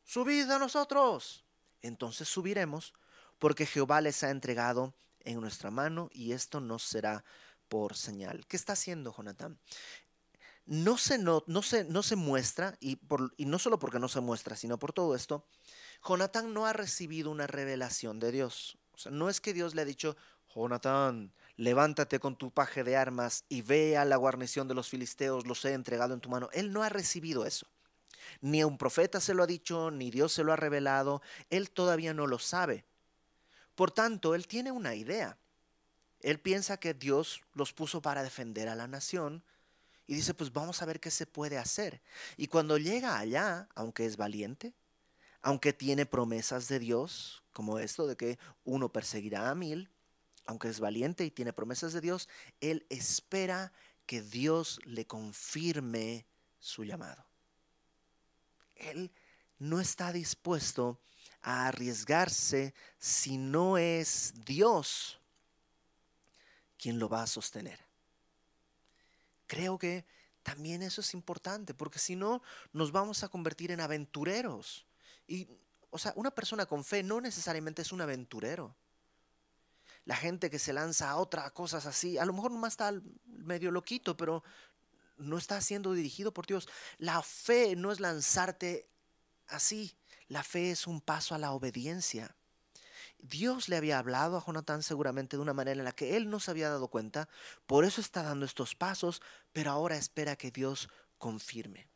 subid 0.05 0.49
a 0.49 0.59
nosotros, 0.59 1.43
entonces 1.81 2.29
subiremos, 2.29 2.93
porque 3.37 3.65
Jehová 3.65 3.99
les 3.99 4.23
ha 4.23 4.29
entregado 4.29 4.93
en 5.19 5.41
nuestra 5.41 5.71
mano 5.71 6.09
y 6.13 6.31
esto 6.31 6.61
no 6.61 6.79
será 6.79 7.25
por 7.67 7.95
señal. 7.95 8.45
¿Qué 8.47 8.55
está 8.55 8.73
haciendo 8.73 9.13
Jonatán? 9.13 9.59
no 10.65 10.97
se, 10.97 11.17
no, 11.17 11.43
no 11.47 11.61
no 11.89 12.03
se 12.03 12.15
muestra, 12.15 12.75
y, 12.79 12.95
por, 12.95 13.33
y 13.37 13.45
no 13.45 13.59
solo 13.59 13.79
porque 13.79 13.99
no 13.99 14.07
se 14.07 14.19
muestra, 14.19 14.55
sino 14.55 14.79
por 14.79 14.93
todo 14.93 15.15
esto, 15.15 15.45
Jonatán 16.07 16.53
no 16.53 16.65
ha 16.65 16.73
recibido 16.73 17.29
una 17.31 17.47
revelación 17.47 18.19
de 18.19 18.31
Dios. 18.31 18.77
O 18.91 18.97
sea, 18.97 19.11
no 19.11 19.29
es 19.29 19.41
que 19.41 19.53
Dios 19.53 19.75
le 19.75 19.83
ha 19.83 19.85
dicho, 19.85 20.15
Jonatán, 20.53 21.33
levántate 21.55 22.19
con 22.19 22.35
tu 22.35 22.51
paje 22.51 22.83
de 22.83 22.95
armas 22.95 23.45
y 23.49 23.61
ve 23.61 23.97
a 23.97 24.05
la 24.05 24.15
guarnición 24.15 24.67
de 24.67 24.73
los 24.73 24.89
filisteos, 24.89 25.45
los 25.45 25.63
he 25.65 25.73
entregado 25.73 26.13
en 26.13 26.21
tu 26.21 26.29
mano. 26.29 26.49
Él 26.53 26.71
no 26.71 26.81
ha 26.81 26.89
recibido 26.89 27.45
eso. 27.45 27.67
Ni 28.41 28.63
un 28.63 28.77
profeta 28.77 29.19
se 29.19 29.33
lo 29.33 29.43
ha 29.43 29.47
dicho, 29.47 29.91
ni 29.91 30.11
Dios 30.11 30.33
se 30.33 30.43
lo 30.43 30.53
ha 30.53 30.55
revelado, 30.55 31.21
él 31.49 31.71
todavía 31.71 32.13
no 32.13 32.27
lo 32.27 32.39
sabe. 32.39 32.85
Por 33.75 33.91
tanto, 33.91 34.35
él 34.35 34.47
tiene 34.47 34.71
una 34.71 34.95
idea. 34.95 35.37
Él 36.21 36.39
piensa 36.39 36.77
que 36.77 36.93
Dios 36.93 37.41
los 37.53 37.73
puso 37.73 38.01
para 38.01 38.23
defender 38.23 38.69
a 38.69 38.75
la 38.75 38.87
nación 38.87 39.43
y 40.07 40.15
dice, 40.15 40.33
pues 40.33 40.53
vamos 40.53 40.81
a 40.81 40.85
ver 40.85 40.99
qué 40.99 41.11
se 41.11 41.25
puede 41.25 41.57
hacer. 41.57 42.01
Y 42.37 42.47
cuando 42.47 42.77
llega 42.77 43.17
allá, 43.17 43.67
aunque 43.75 44.05
es 44.05 44.17
valiente, 44.17 44.73
aunque 45.41 45.73
tiene 45.73 46.05
promesas 46.05 46.67
de 46.67 46.79
Dios, 46.79 47.43
como 47.53 47.79
esto 47.79 48.07
de 48.07 48.15
que 48.15 48.39
uno 48.63 48.91
perseguirá 48.91 49.49
a 49.49 49.55
mil, 49.55 49.89
aunque 50.45 50.69
es 50.69 50.79
valiente 50.79 51.25
y 51.25 51.31
tiene 51.31 51.53
promesas 51.53 51.93
de 51.93 52.01
Dios, 52.01 52.29
él 52.61 52.85
espera 52.89 53.71
que 54.05 54.21
Dios 54.21 54.79
le 54.85 55.05
confirme 55.05 56.25
su 56.59 56.83
llamado. 56.83 57.25
Él 58.75 59.11
no 59.57 59.79
está 59.79 60.11
dispuesto 60.11 60.99
a 61.41 61.67
arriesgarse 61.67 62.73
si 62.97 63.37
no 63.37 63.77
es 63.77 64.33
Dios 64.45 65.19
quien 66.77 66.99
lo 66.99 67.09
va 67.09 67.23
a 67.23 67.27
sostener. 67.27 67.79
Creo 69.47 69.77
que 69.77 70.05
también 70.43 70.81
eso 70.83 71.01
es 71.01 71.13
importante, 71.13 71.73
porque 71.73 71.99
si 71.99 72.15
no, 72.15 72.41
nos 72.71 72.91
vamos 72.91 73.23
a 73.23 73.29
convertir 73.29 73.71
en 73.71 73.79
aventureros. 73.79 74.85
Y, 75.27 75.47
o 75.89 75.97
sea, 75.97 76.13
una 76.15 76.31
persona 76.31 76.65
con 76.65 76.83
fe 76.83 77.01
no 77.01 77.21
necesariamente 77.21 77.81
es 77.81 77.91
un 77.91 78.01
aventurero. 78.01 78.75
La 80.03 80.15
gente 80.15 80.51
que 80.51 80.59
se 80.59 80.73
lanza 80.73 81.09
a 81.09 81.17
otras 81.17 81.51
cosas 81.51 81.87
así, 81.87 82.17
a 82.17 82.25
lo 82.25 82.33
mejor 82.33 82.51
nomás 82.51 82.73
está 82.73 82.93
medio 83.25 83.71
loquito, 83.71 84.15
pero 84.15 84.43
no 85.17 85.37
está 85.37 85.61
siendo 85.61 85.93
dirigido 85.93 86.33
por 86.33 86.45
Dios. 86.45 86.67
La 86.97 87.21
fe 87.21 87.75
no 87.75 87.91
es 87.91 87.99
lanzarte 87.99 88.87
así. 89.47 89.95
La 90.27 90.43
fe 90.43 90.71
es 90.71 90.87
un 90.87 91.01
paso 91.01 91.35
a 91.35 91.37
la 91.37 91.51
obediencia. 91.51 92.35
Dios 93.19 93.69
le 93.69 93.75
había 93.75 93.99
hablado 93.99 94.37
a 94.37 94.45
Jonatán 94.45 94.83
seguramente 94.83 95.37
de 95.37 95.41
una 95.41 95.53
manera 95.53 95.79
en 95.79 95.85
la 95.85 95.91
que 95.91 96.15
él 96.15 96.29
no 96.29 96.39
se 96.39 96.51
había 96.51 96.69
dado 96.69 96.89
cuenta, 96.89 97.27
por 97.65 97.85
eso 97.85 98.01
está 98.01 98.21
dando 98.23 98.45
estos 98.45 98.75
pasos, 98.75 99.21
pero 99.51 99.71
ahora 99.71 99.97
espera 99.97 100.35
que 100.35 100.51
Dios 100.51 100.89
confirme. 101.17 101.87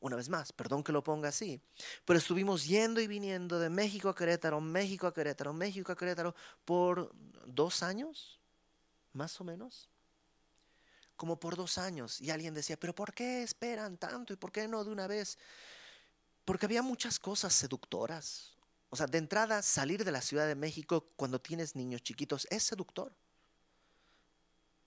Una 0.00 0.16
vez 0.16 0.28
más, 0.28 0.52
perdón 0.52 0.82
que 0.82 0.92
lo 0.92 1.02
ponga 1.02 1.30
así, 1.30 1.60
pero 2.04 2.18
estuvimos 2.18 2.66
yendo 2.66 3.00
y 3.00 3.06
viniendo 3.06 3.58
de 3.58 3.70
México 3.70 4.08
a 4.08 4.14
Querétaro, 4.14 4.60
México 4.60 5.06
a 5.06 5.14
Querétaro, 5.14 5.52
México 5.52 5.92
a 5.92 5.96
Querétaro 5.96 6.34
por 6.64 7.12
dos 7.46 7.82
años, 7.82 8.38
más 9.12 9.40
o 9.40 9.44
menos, 9.44 9.88
como 11.16 11.38
por 11.38 11.56
dos 11.56 11.78
años. 11.78 12.20
Y 12.20 12.30
alguien 12.30 12.54
decía, 12.54 12.78
pero 12.78 12.94
¿por 12.94 13.14
qué 13.14 13.42
esperan 13.42 13.96
tanto 13.98 14.32
y 14.32 14.36
por 14.36 14.52
qué 14.52 14.68
no 14.68 14.84
de 14.84 14.90
una 14.90 15.06
vez? 15.06 15.38
Porque 16.44 16.66
había 16.66 16.82
muchas 16.82 17.18
cosas 17.18 17.54
seductoras 17.54 18.54
o 18.94 18.96
sea, 18.96 19.08
de 19.08 19.18
entrada, 19.18 19.60
salir 19.60 20.04
de 20.04 20.12
la 20.12 20.20
Ciudad 20.20 20.46
de 20.46 20.54
México 20.54 21.08
cuando 21.16 21.40
tienes 21.40 21.74
niños 21.74 22.00
chiquitos 22.00 22.46
es 22.48 22.62
seductor. 22.62 23.12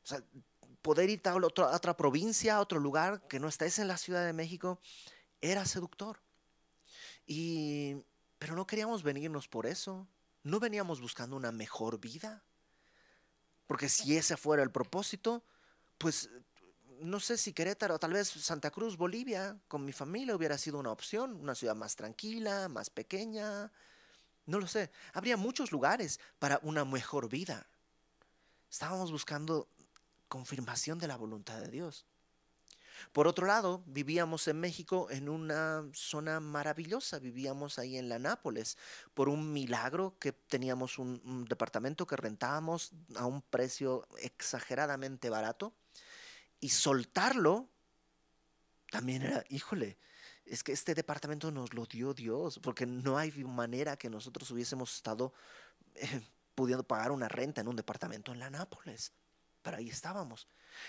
O 0.02 0.08
sea, 0.08 0.24
poder 0.82 1.10
ir 1.10 1.22
a, 1.26 1.36
otra 1.36 1.98
provincia, 1.98 2.56
a 2.56 2.62
otro 2.62 2.80
lugar 2.80 3.28
que 3.28 3.38
no 3.38 3.50
estés 3.50 3.80
en 3.80 3.90
la 3.90 3.98
Ciudad 3.98 4.26
de 4.26 4.32
México, 4.32 4.80
era 5.42 5.66
seductor. 5.66 6.22
Y, 7.26 7.98
pero 8.40 8.56
no 8.56 8.66
queríamos 8.66 9.04
venirnos 9.04 9.50
por 9.50 9.66
eso. 9.66 10.08
No 10.42 10.62
veníamos 10.62 11.02
buscando 11.02 11.36
una 11.36 11.52
mejor 11.52 12.00
vida. 12.00 12.46
Porque 13.66 13.90
si 13.90 14.16
ese 14.16 14.38
fuera 14.38 14.64
el 14.64 14.72
propósito, 14.72 15.44
pues 15.98 16.30
no 17.00 17.20
sé 17.20 17.38
si 17.38 17.54
Querétaro, 17.54 18.00
tal 18.00 18.14
vez 18.14 18.28
Santa 18.28 18.72
Cruz, 18.72 18.98
Bolivia, 18.98 19.58
con 19.68 19.86
mi 19.86 19.92
familia 19.92 20.36
hubiera 20.36 20.58
sido 20.58 20.80
una 20.80 20.92
opción, 20.92 21.36
una 21.36 21.56
ciudad 21.56 21.76
más 21.76 21.96
tranquila, 21.96 22.70
más 22.70 22.90
pequeña, 22.90 23.72
no 24.46 24.60
lo 24.60 24.68
sé. 24.68 24.92
Habría 25.14 25.38
muchos 25.38 25.72
lugares 25.72 26.20
para 26.40 26.60
una 26.64 26.86
mejor 26.86 27.30
vida. 27.30 27.68
Estábamos 28.70 29.12
buscando 29.12 29.68
confirmación 30.28 31.00
de 31.00 31.08
la 31.08 31.18
voluntad 31.18 31.60
de 31.62 31.70
Dios. 31.70 32.06
Por 33.12 33.28
otro 33.28 33.46
lado, 33.46 33.84
vivíamos 33.86 34.48
en 34.48 34.60
México 34.60 35.08
en 35.12 35.30
una 35.30 35.88
zona 35.94 36.40
maravillosa, 36.40 37.20
vivíamos 37.20 37.78
ahí 37.78 37.96
en 37.96 38.10
la 38.10 38.18
Nápoles, 38.18 38.76
por 39.14 39.30
un 39.30 39.54
milagro 39.54 40.18
que 40.20 40.32
teníamos 40.32 40.98
un, 40.98 41.22
un, 41.24 41.46
departamento 41.46 42.08
que 42.08 42.16
rentábamos 42.16 42.94
a 43.16 43.28
un 43.28 43.44
precio 43.44 44.08
exageradamente 44.20 45.30
barato 45.30 45.76
y 46.60 46.70
soltarlo 46.70 47.70
también 48.90 49.22
era, 49.22 49.44
híjole, 49.50 49.98
es 50.46 50.64
que 50.64 50.72
este 50.72 50.96
departamento 50.96 51.52
nos 51.52 51.74
lo 51.74 51.86
dio 51.86 52.14
Dios, 52.14 52.60
porque 52.60 52.86
no 52.86 53.18
hay 53.18 53.32
manera 53.44 53.98
que 53.98 54.10
nosotros 54.10 54.50
hubiésemos 54.52 54.96
estado 54.96 55.34
eh, 55.96 56.22
pudiendo 56.56 56.84
pagar 56.86 57.12
una 57.12 57.28
renta 57.28 57.62
en 57.62 57.68
un 57.68 57.76
departamento 57.76 58.32
en 58.32 58.40
la 58.40 58.50
Nápoles. 58.50 59.12
Pero 59.62 59.78
ahí 59.78 59.90
estábamos. 59.90 60.48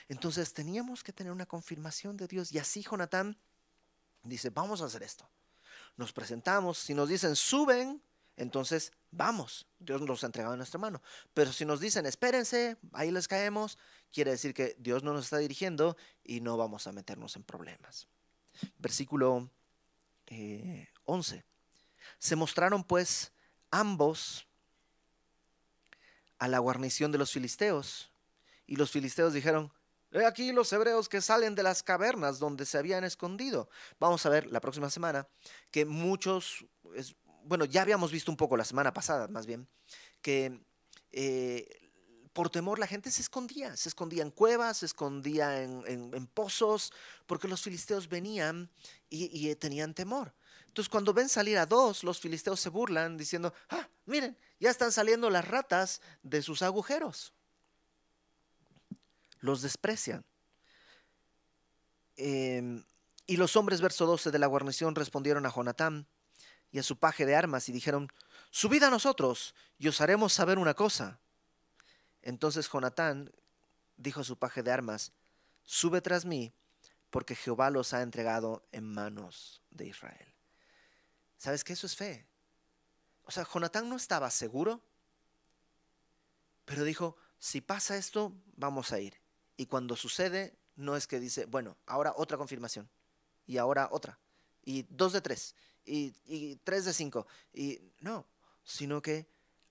Entonces 0.09 0.53
teníamos 0.53 1.03
que 1.03 1.13
tener 1.13 1.33
una 1.33 1.47
confirmación 1.47 2.17
de 2.17 2.29
Dios. 2.29 2.53
Y 2.53 2.59
así 2.59 2.83
Jonatán 2.83 3.37
dice, 4.23 4.51
vamos 4.51 4.81
a 4.81 4.85
hacer 4.85 5.03
esto. 5.03 5.29
Nos 5.97 6.13
presentamos, 6.13 6.79
si 6.79 6.95
nos 6.95 7.09
dicen, 7.09 7.35
suben, 7.35 8.01
entonces 8.39 8.93
vamos, 9.11 9.67
Dios 9.79 10.01
nos 10.01 10.23
ha 10.23 10.27
entregado 10.27 10.55
en 10.55 10.59
nuestra 10.59 10.79
mano. 10.79 11.03
Pero 11.35 11.53
si 11.53 11.65
nos 11.65 11.81
dicen, 11.81 12.07
espérense, 12.07 12.77
ahí 12.93 13.11
les 13.11 13.29
caemos, 13.29 13.79
quiere 14.13 14.31
decir 14.31 14.55
que 14.55 14.77
Dios 14.79 15.03
no 15.03 15.13
nos 15.13 15.25
está 15.25 15.39
dirigiendo 15.39 15.97
y 16.25 16.41
no 16.41 16.57
vamos 16.57 16.87
a 16.87 16.93
meternos 16.93 17.37
en 17.37 17.43
problemas. 17.43 18.09
Versículo 18.79 19.51
11. 21.05 21.37
Eh, 21.37 21.45
Se 22.19 22.37
mostraron 22.37 22.85
pues 22.85 23.33
ambos 23.71 24.47
a 26.39 26.49
la 26.49 26.61
guarnición 26.61 27.11
de 27.11 27.19
los 27.19 27.33
filisteos, 27.33 28.13
y 28.67 28.77
los 28.77 28.91
filisteos 28.91 29.33
dijeron, 29.33 29.73
He 30.11 30.25
aquí 30.25 30.53
los 30.53 30.73
hebreos 30.73 31.09
que 31.09 31.21
salen 31.21 31.55
de 31.55 31.63
las 31.63 31.83
cavernas 31.83 32.39
donde 32.39 32.65
se 32.65 32.79
habían 32.79 33.05
escondido. 33.05 33.69
Vamos 33.99 34.25
a 34.25 34.31
ver 34.31 34.47
la 34.47 34.61
próxima 34.61 34.89
semana 34.89 35.29
que 35.71 35.85
muchos, 35.85 36.65
bueno, 37.45 37.65
ya 37.65 37.83
habíamos 37.83 38.13
visto 38.13 38.31
un 38.31 38.37
poco 38.37 38.57
la 38.57 38.65
semana 38.65 38.93
pasada, 38.93 39.29
más 39.29 39.47
bien, 39.47 39.69
que 40.23 40.61
eh, 41.11 41.89
por 42.33 42.51
temor 42.51 42.79
la 42.79 42.87
gente 42.87 43.11
se 43.11 43.23
escondía, 43.23 43.77
se 43.77 43.89
escondía 43.89 44.23
en 44.23 44.31
cuevas, 44.31 44.79
se 44.79 44.87
escondía 44.87 45.61
en, 45.63 46.27
pozos, 46.29 46.93
porque 47.27 47.49
los 47.49 47.63
filisteos 47.63 48.09
venían 48.09 48.71
y, 49.11 49.53
tenían 49.57 49.93
temor. 49.93 50.33
Entonces 50.69 50.89
cuando 50.89 51.13
ven 51.13 51.29
salir 51.29 51.59
a 51.59 51.67
dos, 51.67 52.05
los 52.05 52.21
filisteos 52.21 52.61
se 52.61 52.69
burlan 52.69 53.17
diciendo, 53.17 53.53
ah, 53.71 53.89
miren, 54.07 54.39
ya 54.61 54.71
están 54.71 54.93
saliendo 54.93 55.31
las 55.31 55.49
ratas 55.49 56.01
de 56.23 56.41
sus 56.43 56.63
agujeros. 56.63 57.33
Los 59.41 59.63
desprecian. 59.63 60.25
Em, 62.17 62.85
y 63.27 63.37
los 63.37 63.57
hombres, 63.57 63.81
verso 63.81 64.07
12 64.07 64.31
de 64.31 64.39
la 64.39 64.47
guarnición, 64.47 64.95
respondieron 64.95 65.45
a 65.45 65.53
Jonatán 65.53 66.07
y 66.71 66.79
a 66.79 66.83
su 66.83 66.99
paje 66.99 67.27
de 67.27 67.35
armas 67.35 67.69
y 67.69 67.73
dijeron, 67.73 68.13
subid 68.51 68.83
a 68.83 68.91
nosotros 68.91 69.55
y 69.79 69.89
os 69.89 70.01
haremos 70.01 70.33
saber 70.33 70.59
una 70.59 70.75
cosa. 70.75 71.19
Entonces 72.23 72.69
Jonatán 72.71 73.33
dijo 73.97 74.21
a 74.21 74.25
su 74.25 74.39
paje 74.39 74.63
de 74.63 74.73
armas, 74.73 75.13
sube 75.65 76.01
tras 76.01 76.25
mí, 76.25 76.53
porque 77.11 77.35
Jehová 77.35 77.71
los 77.71 77.95
ha 77.95 78.03
entregado 78.03 78.67
en 78.73 78.85
manos 78.85 79.63
de 79.71 79.87
Israel. 79.87 80.35
¿Sabes 81.39 81.65
qué? 81.65 81.73
Eso 81.73 81.87
es 81.87 81.97
fe. 81.97 82.27
O 83.23 83.31
sea, 83.31 83.45
Jonatán 83.45 83.89
no 83.89 83.97
estaba 83.97 84.31
seguro, 84.31 84.83
pero 86.65 86.85
dijo, 86.85 87.17
si 87.39 87.61
pasa 87.61 87.97
esto, 87.97 88.35
vamos 88.57 88.93
a 88.93 89.01
ir. 89.01 89.21
Y 89.57 89.67
cuando 89.67 89.97
sucede, 89.97 90.59
no 90.77 90.97
es 90.97 91.07
que 91.07 91.21
dice, 91.21 91.47
bueno, 91.47 91.77
ahora 91.87 92.13
otra 92.17 92.37
confirmación, 92.37 92.89
y 93.47 93.59
ahora 93.59 93.89
otra, 93.91 94.19
y 94.69 94.85
dos 94.91 95.15
de 95.15 95.23
tres, 95.23 95.55
y, 95.87 96.57
tres 96.57 96.85
de 96.85 96.93
cinco, 96.93 97.27
y 97.55 97.81
no, 98.01 98.27
sino 98.65 99.01
que 99.01 99.27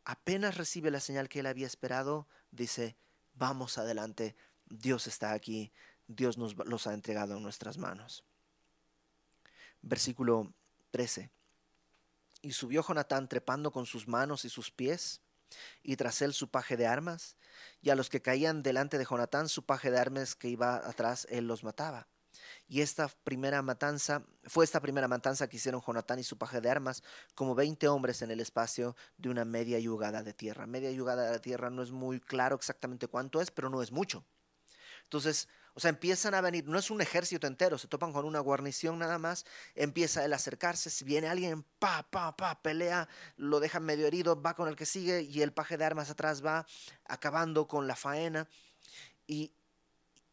apenas 0.05 0.57
recibe 0.57 0.89
la 0.89 0.99
señal 0.99 1.29
que 1.29 1.41
él 1.41 1.45
había 1.45 1.67
esperado, 1.67 2.27
dice, 2.49 2.97
vamos 3.35 3.77
adelante, 3.77 4.35
Dios 4.65 5.05
está 5.05 5.33
aquí, 5.33 5.71
Dios 6.07 6.39
nos 6.39 6.55
los 6.65 6.87
ha 6.87 6.95
entregado 6.95 7.37
en 7.37 7.43
nuestras 7.43 7.77
manos. 7.77 8.23
Versículo 9.83 10.51
13. 10.89 11.29
Y 12.41 12.53
subió 12.53 12.83
Jonatán 12.83 13.29
trepando 13.29 13.71
con 13.71 13.85
sus 13.85 14.07
manos 14.07 14.45
y 14.45 14.49
sus 14.49 14.71
pies, 14.71 15.21
y 15.83 15.95
tras 15.95 16.23
él 16.23 16.33
su 16.33 16.49
paje 16.49 16.75
de 16.75 16.87
armas, 16.87 17.35
y 17.83 17.91
a 17.91 17.95
los 17.95 18.09
que 18.09 18.23
caían 18.23 18.63
delante 18.63 18.97
de 18.97 19.05
Jonatán 19.05 19.47
su 19.47 19.63
paje 19.63 19.91
de 19.91 19.99
armas 19.99 20.33
que 20.33 20.47
iba 20.47 20.77
atrás, 20.77 21.27
él 21.29 21.45
los 21.45 21.63
mataba. 21.63 22.07
Y 22.67 22.81
esta 22.81 23.07
primera 23.23 23.61
matanza, 23.61 24.23
fue 24.43 24.65
esta 24.65 24.81
primera 24.81 25.07
matanza 25.07 25.47
que 25.47 25.55
hicieron 25.55 25.81
Jonatán 25.81 26.19
y 26.19 26.23
su 26.23 26.37
paje 26.37 26.59
de 26.59 26.69
armas, 26.69 27.01
como 27.33 27.55
20 27.55 27.87
hombres 27.87 28.21
en 28.21 28.31
el 28.31 28.39
espacio 28.41 28.95
de 29.17 29.29
una 29.29 29.45
media 29.45 29.79
yugada 29.79 30.21
de 30.21 30.33
tierra. 30.33 30.67
Media 30.67 30.91
yugada 30.91 31.31
de 31.31 31.39
tierra 31.39 31.69
no 31.69 31.81
es 31.81 31.91
muy 31.91 32.19
claro 32.19 32.55
exactamente 32.55 33.07
cuánto 33.07 33.41
es, 33.41 33.51
pero 33.51 33.69
no 33.69 33.81
es 33.81 33.91
mucho. 33.91 34.25
Entonces, 35.03 35.47
o 35.73 35.79
sea, 35.79 35.89
empiezan 35.89 36.33
a 36.33 36.41
venir, 36.41 36.67
no 36.67 36.79
es 36.79 36.89
un 36.89 37.01
ejército 37.01 37.45
entero, 37.45 37.77
se 37.77 37.87
topan 37.87 38.11
con 38.11 38.25
una 38.25 38.39
guarnición 38.39 38.97
nada 38.97 39.19
más, 39.19 39.45
empieza 39.75 40.25
él 40.25 40.33
a 40.33 40.37
acercarse, 40.37 40.89
si 40.89 41.05
viene 41.05 41.27
alguien, 41.27 41.63
pa, 41.77 42.01
pa, 42.09 42.35
pa, 42.35 42.59
pelea, 42.61 43.07
lo 43.35 43.59
deja 43.59 43.79
medio 43.79 44.07
herido, 44.07 44.41
va 44.41 44.55
con 44.55 44.67
el 44.67 44.75
que 44.75 44.87
sigue 44.87 45.21
y 45.21 45.43
el 45.43 45.53
paje 45.53 45.77
de 45.77 45.85
armas 45.85 46.09
atrás 46.09 46.43
va 46.43 46.65
acabando 47.05 47.67
con 47.67 47.87
la 47.87 47.95
faena. 47.95 48.49
Y, 49.27 49.53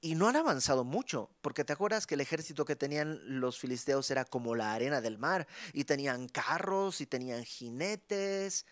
y 0.04 0.16
no 0.16 0.28
han 0.28 0.36
avanzado 0.36 0.84
mucho, 0.84 1.30
porque 1.40 1.64
te 1.64 1.72
acuerdas 1.72 2.06
que 2.06 2.14
el 2.14 2.20
ejército 2.20 2.66
que 2.66 2.76
tenían 2.76 3.40
los 3.40 3.58
filisteos 3.58 4.10
era 4.10 4.26
como 4.26 4.54
la 4.54 4.74
arena 4.74 5.00
del 5.00 5.16
mar, 5.16 5.48
y 5.72 5.84
tenían 5.84 6.28
carros, 6.28 7.00
y 7.00 7.06
tenían 7.06 7.42
jinetes. 7.42 8.66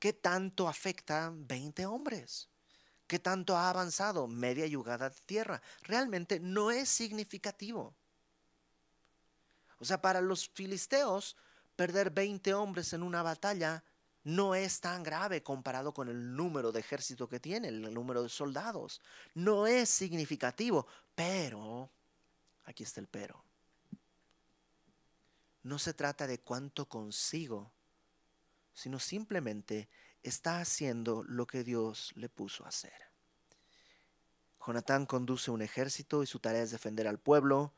¿Qué 0.00 0.12
tanto 0.12 0.66
afecta 0.66 1.30
20 1.32 1.86
hombres? 1.86 2.48
¿Qué 3.06 3.20
tanto 3.20 3.56
ha 3.56 3.70
avanzado? 3.70 4.26
Media 4.26 4.66
yugada 4.66 5.10
de 5.10 5.20
tierra. 5.24 5.62
Realmente 5.82 6.40
no 6.40 6.72
es 6.72 6.88
significativo. 6.88 7.94
O 9.78 9.84
sea, 9.84 10.02
para 10.02 10.20
los 10.20 10.48
filisteos, 10.48 11.36
perder 11.76 12.10
20 12.10 12.54
hombres 12.54 12.92
en 12.92 13.04
una 13.04 13.22
batalla 13.22 13.84
no 14.24 14.54
es 14.54 14.80
tan 14.80 15.02
grave 15.02 15.42
comparado 15.42 15.94
con 15.94 16.08
el 16.08 16.36
número 16.36 16.72
de 16.72 16.80
ejército 16.80 17.28
que 17.28 17.40
tiene, 17.40 17.68
el 17.68 17.94
número 17.94 18.22
de 18.22 18.28
soldados. 18.28 19.00
No 19.34 19.66
es 19.66 19.88
significativo, 19.88 20.86
pero, 21.14 21.90
aquí 22.64 22.82
está 22.82 23.00
el 23.00 23.06
pero. 23.06 23.42
No 25.62 25.78
se 25.78 25.94
trata 25.94 26.26
de 26.26 26.40
cuánto 26.40 26.86
consigo, 26.86 27.72
sino 28.74 28.98
simplemente 28.98 29.88
está 30.22 30.60
haciendo 30.60 31.22
lo 31.24 31.46
que 31.46 31.64
Dios 31.64 32.12
le 32.14 32.28
puso 32.28 32.64
a 32.64 32.68
hacer. 32.68 33.10
Jonatán 34.64 35.06
conduce 35.06 35.50
un 35.50 35.62
ejército 35.62 36.22
y 36.22 36.26
su 36.26 36.38
tarea 36.38 36.62
es 36.62 36.70
defender 36.70 37.08
al 37.08 37.18
pueblo 37.18 37.72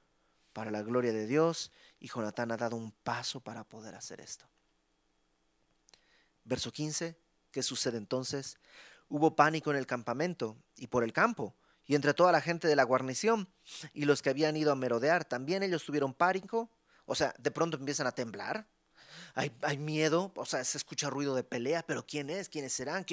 para 0.53 0.71
la 0.71 0.83
gloria 0.83 1.13
de 1.13 1.27
Dios 1.27 1.71
y 2.01 2.09
Jonatán 2.09 2.51
ha 2.51 2.57
dado 2.57 2.77
un 2.77 2.91
paso 2.91 3.41
para 3.41 3.65
poder 3.65 3.95
hacer 3.95 4.21
esto. 4.21 4.47
Verso 6.45 6.73
15, 6.73 7.17
¿qué 7.51 7.63
sucede 7.63 7.99
entonces? 7.99 8.59
Hubo 9.09 9.37
pánico 9.37 9.71
en 9.71 9.77
el 9.77 9.87
campamento 9.87 10.57
y 10.77 10.87
por 10.89 11.05
el 11.05 11.13
campo 11.13 11.55
y 11.85 11.95
entre 11.95 12.15
toda 12.15 12.33
la 12.33 12.41
gente 12.41 12.69
de 12.69 12.77
la 12.77 12.85
guarnición 12.85 13.49
y 13.93 14.05
los 14.05 14.23
que 14.23 14.31
habían 14.31 14.57
ido 14.57 14.73
a 14.73 14.77
merodear, 14.77 15.25
también 15.25 15.63
ellos 15.63 15.85
tuvieron 15.85 16.15
pánico, 16.15 16.71
o 17.05 17.15
sea, 17.15 17.35
de 17.39 17.51
pronto 17.51 17.77
empiezan 17.77 18.07
a 18.07 18.13
temblar 18.13 18.67
hay, 19.35 19.79
miedo, 19.79 20.33
o 20.37 20.45
sea, 20.45 20.63
se 20.65 20.79
escucha 20.79 21.09
ruido 21.09 21.35
de 21.35 21.45
pelea, 21.45 21.85
pero 21.87 22.07
¿quién 22.07 22.29
es? 22.29 22.49
¿Quiénes 22.49 22.73
serán? 22.73 23.07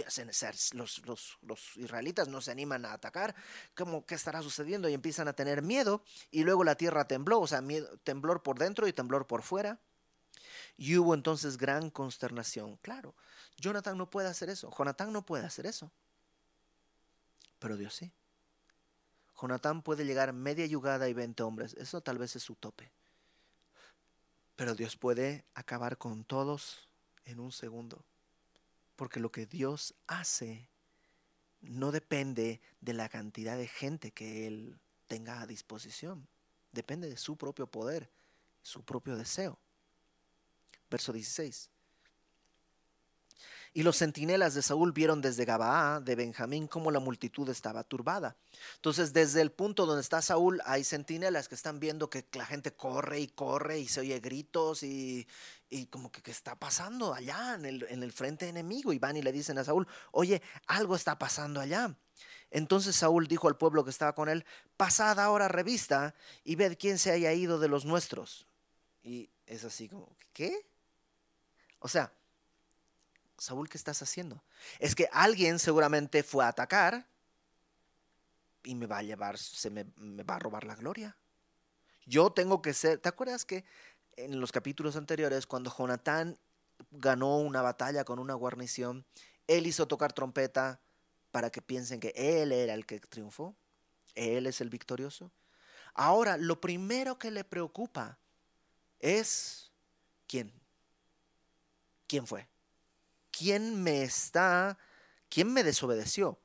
Los, 0.74 1.06
los, 1.06 1.38
los 1.42 1.78
israelitas 1.78 2.28
no 2.28 2.42
se 2.42 2.52
animan 2.52 2.86
a 2.86 2.94
atacar. 2.94 3.36
¿Cómo, 3.76 4.06
¿Qué 4.06 4.15
estará 4.15 4.42
sucediendo? 4.42 4.89
Y 4.89 4.94
empiezan 4.94 5.28
a 5.28 5.34
tener 5.34 5.62
miedo 5.62 6.04
y 6.30 6.44
luego 6.44 6.63
la 6.63 6.76
tierra 6.76 7.08
tembló, 7.08 7.39
o 7.39 7.48
sea, 7.48 7.63
temblor 8.04 8.44
por 8.44 8.60
dentro 8.60 8.88
y 8.88 8.94
temblor 8.94 9.28
por 9.28 9.44
fuera. 9.44 9.80
Y 10.82 10.96
hubo 10.96 11.13
entonces 11.13 11.58
gran 11.58 11.89
consternación. 11.89 12.78
Claro, 12.78 13.13
Jonathan 13.58 13.98
no 13.98 14.10
puede 14.10 14.30
hacer 14.30 14.50
eso, 14.50 14.74
Jonathan 14.76 15.12
no 15.12 15.26
puede 15.26 15.46
hacer 15.46 15.65
eso, 15.65 15.92
pero 17.60 17.76
Dios 17.76 17.94
sí. 17.94 18.13
Jonathan 19.39 19.82
puede 19.82 20.06
llegar 20.06 20.32
media 20.32 20.65
yugada 20.65 21.10
y 21.10 21.13
20 21.13 21.44
hombres, 21.44 21.74
eso 21.74 22.00
tal 22.00 22.18
vez 22.18 22.38
es 22.38 22.44
su 22.44 22.56
tope. 22.56 22.94
Pero 24.56 24.74
Dios 24.74 24.96
puede 24.96 25.44
acabar 25.54 25.98
con 25.98 26.24
todos 26.24 26.88
en 27.26 27.42
un 27.42 27.52
segundo. 27.52 28.06
Porque 28.96 29.20
lo 29.20 29.34
que 29.34 29.46
Dios 29.46 29.96
hace 30.08 30.70
no 31.60 31.92
depende 31.92 32.62
de 32.80 32.94
la 32.94 33.10
cantidad 33.10 33.58
de 33.58 33.68
gente 33.68 34.12
que 34.12 34.48
Él 34.48 34.80
tenga 35.08 35.42
a 35.42 35.48
disposición. 35.48 36.26
Depende 36.72 37.10
de 37.10 37.18
su 37.18 37.36
propio 37.36 37.68
poder, 37.68 38.10
su 38.62 38.82
propio 38.84 39.18
deseo. 39.18 39.60
Verso 40.89 41.13
16. 41.13 41.69
Y 43.73 43.84
los 43.84 43.97
centinelas 43.97 44.56
de 44.56 44.63
Saúl 44.63 44.91
vieron 44.93 45.21
desde 45.21 45.45
Gabaa 45.45 45.99
de 45.99 46.15
Benjamín 46.15 46.67
cómo 46.67 46.89
la 46.89 46.99
multitud 46.99 47.47
estaba 47.49 47.84
turbada. 47.84 48.36
Entonces, 48.75 49.13
desde 49.13 49.41
el 49.41 49.52
punto 49.52 49.86
donde 49.86 50.02
está 50.02 50.21
Saúl, 50.23 50.60
hay 50.65 50.84
centinelas 50.84 51.47
que 51.47 51.54
están 51.54 51.80
viendo 51.80 52.10
que 52.10 52.25
la 52.34 52.47
gente 52.47 52.73
corre 52.73 53.19
y 53.19 53.28
corre 53.28 53.80
y 53.80 53.88
se 53.88 53.99
oye 53.99 54.19
gritos 54.19 54.82
y, 54.82 55.28
como 55.91 56.12
que 56.12 56.23
qué 56.23 56.32
está 56.32 56.56
pasando 56.56 57.13
allá 57.13 57.54
en 57.54 57.65
el, 57.65 57.86
en 57.89 58.02
el 58.02 58.12
frente 58.12 58.47
enemigo. 58.47 58.91
Y 58.91 58.97
van 58.97 59.17
y 59.17 59.21
le 59.21 59.32
dicen 59.32 59.60
a 59.60 59.63
Saúl, 59.63 59.88
oye, 60.12 60.41
algo 60.65 60.95
está 60.95 61.19
pasando 61.19 61.62
allá. 61.62 61.95
Entonces 62.49 62.95
Saúl 62.95 63.28
dijo 63.28 63.47
al 63.47 63.58
pueblo 63.58 63.84
que 63.84 63.91
estaba 63.91 64.15
con 64.15 64.30
él, 64.30 64.45
pasad 64.78 65.19
ahora 65.19 65.47
revista 65.47 66.15
y 66.43 66.56
ved 66.56 66.75
quién 66.80 66.97
se 66.97 67.12
haya 67.12 67.32
ido 67.34 67.60
de 67.60 67.67
los 67.67 67.86
nuestros. 67.86 68.47
Y 69.04 69.30
es 69.45 69.63
así 69.63 69.88
como, 69.88 70.15
¿qué? 70.34 70.68
O 71.80 71.88
sea, 71.88 72.12
Saúl, 73.38 73.70
¿qué 73.70 73.78
estás 73.78 74.02
haciendo? 74.02 74.44
Es 74.80 74.96
que 74.96 75.10
alguien 75.12 75.60
seguramente 75.60 76.24
fue 76.24 76.44
a 76.44 76.50
atacar 76.50 77.06
y 78.63 78.76
me 78.76 78.86
va 78.86 78.98
a 78.98 79.04
llevar, 79.04 79.38
se 79.38 79.70
me, 79.70 79.86
va 80.24 80.36
a 80.36 80.39
robar 80.39 80.65
la 80.65 80.76
gloria. 80.76 81.15
Yo 82.06 82.32
tengo 82.32 82.62
que 82.62 82.74
ser, 82.74 83.00
¿te 83.00 83.10
acuerdas 83.10 83.46
que 83.46 83.63
en 84.18 84.39
los 84.39 84.52
capítulos 84.52 84.96
anteriores, 84.96 85.48
cuando 85.48 85.74
Jonatán 85.76 86.38
ganó 86.92 87.38
una 87.38 87.62
batalla 87.62 88.04
con 88.04 88.20
una 88.20 88.34
guarnición, 88.34 89.06
él 89.48 89.68
hizo 89.68 89.88
tocar 89.88 90.13
trompeta 90.13 90.80
para 91.32 91.50
que 91.50 91.62
piensen 91.62 92.00
que 92.00 92.13
él 92.15 92.52
era 92.52 92.74
el 92.74 92.86
que 92.86 93.00
triunfó, 93.00 93.56
él 94.15 94.48
es 94.48 94.62
el 94.62 94.70
victorioso. 94.70 95.32
Ahora, 95.94 96.38
lo 96.38 96.60
primero 96.60 97.18
que 97.18 97.32
le 97.32 97.44
preocupa 97.44 98.18
es 99.00 99.72
quién. 100.28 100.52
¿Quién 102.10 102.28
fue? 102.28 102.50
¿quién 103.39 103.82
me 103.82 104.04
está, 104.04 104.78
quién 105.30 105.54
me 105.54 105.63
desobedeció? 105.63 106.39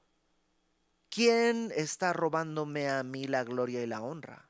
¿Quién 1.11 1.73
está 1.75 2.13
robándome 2.13 2.89
a 2.89 3.03
mí 3.03 3.27
la 3.27 3.43
gloria 3.43 3.83
y 3.83 3.87
la 3.87 4.01
honra? 4.01 4.49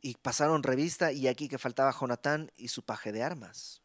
Y 0.00 0.14
pasaron 0.16 0.62
revista 0.62 1.12
y 1.12 1.28
aquí 1.28 1.48
que 1.48 1.58
faltaba 1.58 1.96
Jonatán 1.98 2.50
y 2.56 2.68
su 2.68 2.84
paje 2.84 3.12
de 3.12 3.22
armas. 3.22 3.80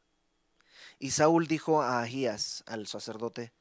Y 0.98 1.12
Saúl 1.12 1.48
dijo 1.48 1.82
a 1.82 2.02
Ahías, 2.02 2.64
al 2.66 2.88
sacerdote, 2.88 3.54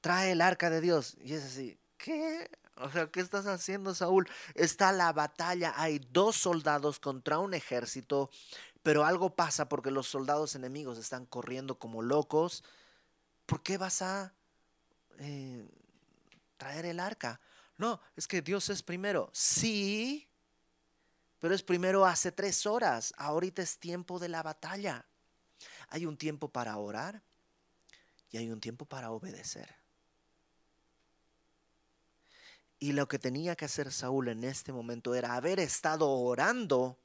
trae 0.00 0.32
el 0.32 0.40
arca 0.40 0.68
de 0.68 0.80
Dios. 0.80 1.16
Y 1.20 1.34
es 1.34 1.44
así, 1.44 1.78
¿qué? 1.96 2.50
O 2.76 2.90
sea, 2.90 3.10
¿qué 3.10 3.20
estás 3.20 3.46
haciendo, 3.46 3.94
Saúl? 3.94 4.28
Está 4.54 4.92
la 4.92 5.12
batalla, 5.12 5.74
hay 5.76 5.98
dos 6.10 6.36
soldados 6.36 6.98
contra 6.98 7.38
un 7.38 7.54
ejército, 7.54 8.30
pero 8.82 9.04
algo 9.04 9.34
pasa 9.34 9.68
porque 9.68 9.90
los 9.90 10.08
soldados 10.08 10.54
enemigos 10.54 10.98
están 10.98 11.26
corriendo 11.26 11.78
como 11.78 12.02
locos. 12.02 12.64
¿Por 13.46 13.62
qué 13.62 13.76
vas 13.76 14.02
a 14.02 14.32
eh, 15.18 15.68
traer 16.56 16.86
el 16.86 16.98
arca? 16.98 17.40
No, 17.76 18.00
es 18.16 18.26
que 18.26 18.42
Dios 18.42 18.70
es 18.70 18.82
primero. 18.82 19.30
Sí, 19.32 20.28
pero 21.38 21.54
es 21.54 21.62
primero 21.62 22.06
hace 22.06 22.32
tres 22.32 22.66
horas. 22.66 23.12
Ahorita 23.16 23.62
es 23.62 23.78
tiempo 23.78 24.18
de 24.18 24.28
la 24.28 24.42
batalla. 24.42 25.04
Hay 25.88 26.06
un 26.06 26.16
tiempo 26.16 26.48
para 26.48 26.76
orar 26.76 27.22
y 28.30 28.38
hay 28.38 28.50
un 28.50 28.60
tiempo 28.60 28.86
para 28.86 29.10
obedecer. 29.10 29.81
Y 32.82 32.94
lo 32.94 33.06
que 33.06 33.20
tenía 33.20 33.54
que 33.54 33.66
hacer 33.66 33.92
Saúl 33.92 34.26
en 34.26 34.42
este 34.42 34.72
momento 34.72 35.14
era 35.14 35.36
haber 35.36 35.60
estado 35.60 36.10
orando 36.10 36.98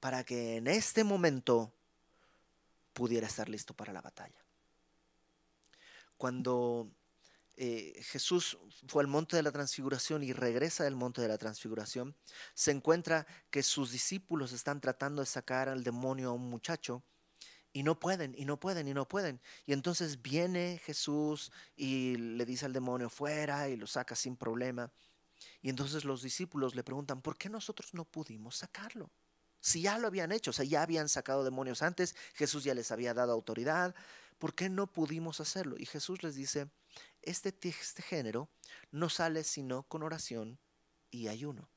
para 0.00 0.22
que 0.22 0.58
en 0.58 0.66
este 0.66 1.02
momento 1.02 1.72
pudiera 2.92 3.26
estar 3.26 3.48
listo 3.48 3.72
para 3.72 3.94
la 3.94 4.02
batalla. 4.02 4.44
Cuando 6.18 6.90
eh, 7.56 8.02
Jesús 8.02 8.58
fue 8.86 9.02
al 9.02 9.08
monte 9.08 9.34
de 9.34 9.42
la 9.42 9.50
transfiguración 9.50 10.22
y 10.24 10.34
regresa 10.34 10.84
del 10.84 10.94
monte 10.94 11.22
de 11.22 11.28
la 11.28 11.38
transfiguración, 11.38 12.14
se 12.52 12.70
encuentra 12.70 13.26
que 13.50 13.62
sus 13.62 13.92
discípulos 13.92 14.52
están 14.52 14.82
tratando 14.82 15.22
de 15.22 15.26
sacar 15.26 15.70
al 15.70 15.84
demonio 15.84 16.28
a 16.28 16.32
un 16.34 16.50
muchacho 16.50 17.02
y 17.72 17.82
no 17.82 17.98
pueden, 17.98 18.34
y 18.36 18.44
no 18.44 18.60
pueden, 18.60 18.86
y 18.88 18.94
no 18.94 19.08
pueden. 19.08 19.40
Y 19.66 19.72
entonces 19.72 20.20
viene 20.20 20.80
Jesús 20.84 21.50
y 21.74 22.16
le 22.16 22.44
dice 22.44 22.66
al 22.66 22.72
demonio 22.72 23.08
fuera 23.08 23.68
y 23.68 23.76
lo 23.76 23.86
saca 23.86 24.14
sin 24.14 24.36
problema. 24.36 24.92
Y 25.62 25.70
entonces 25.70 26.04
los 26.04 26.22
discípulos 26.22 26.74
le 26.74 26.84
preguntan, 26.84 27.22
¿por 27.22 27.36
qué 27.36 27.48
nosotros 27.48 27.94
no 27.94 28.04
pudimos 28.04 28.56
sacarlo? 28.56 29.10
Si 29.60 29.82
ya 29.82 29.98
lo 29.98 30.08
habían 30.08 30.32
hecho, 30.32 30.50
o 30.50 30.52
sea, 30.52 30.64
ya 30.64 30.82
habían 30.82 31.08
sacado 31.08 31.44
demonios 31.44 31.82
antes, 31.82 32.16
Jesús 32.34 32.64
ya 32.64 32.74
les 32.74 32.90
había 32.90 33.14
dado 33.14 33.32
autoridad, 33.32 33.94
¿por 34.38 34.54
qué 34.54 34.68
no 34.68 34.88
pudimos 34.88 35.40
hacerlo? 35.40 35.76
Y 35.78 35.86
Jesús 35.86 36.22
les 36.22 36.34
dice, 36.34 36.68
este, 37.22 37.56
este 37.62 38.02
género 38.02 38.48
no 38.90 39.08
sale 39.08 39.44
sino 39.44 39.84
con 39.84 40.02
oración 40.02 40.58
y 41.10 41.28
ayuno. 41.28 41.68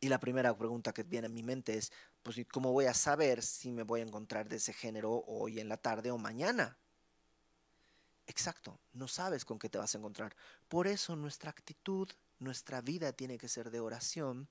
Y 0.00 0.08
la 0.08 0.20
primera 0.20 0.56
pregunta 0.56 0.92
que 0.92 1.02
viene 1.02 1.26
a 1.26 1.30
mi 1.30 1.42
mente 1.42 1.76
es, 1.76 1.92
pues 2.22 2.38
¿cómo 2.52 2.72
voy 2.72 2.86
a 2.86 2.94
saber 2.94 3.42
si 3.42 3.72
me 3.72 3.82
voy 3.82 4.00
a 4.00 4.04
encontrar 4.04 4.48
de 4.48 4.56
ese 4.56 4.72
género 4.72 5.24
hoy 5.26 5.60
en 5.60 5.68
la 5.68 5.76
tarde 5.76 6.10
o 6.10 6.18
mañana? 6.18 6.76
Exacto, 8.26 8.78
no 8.92 9.08
sabes 9.08 9.44
con 9.44 9.58
qué 9.58 9.68
te 9.68 9.78
vas 9.78 9.94
a 9.94 9.98
encontrar. 9.98 10.36
Por 10.68 10.86
eso 10.86 11.16
nuestra 11.16 11.50
actitud, 11.50 12.08
nuestra 12.38 12.82
vida 12.82 13.12
tiene 13.12 13.38
que 13.38 13.48
ser 13.48 13.70
de 13.70 13.80
oración 13.80 14.48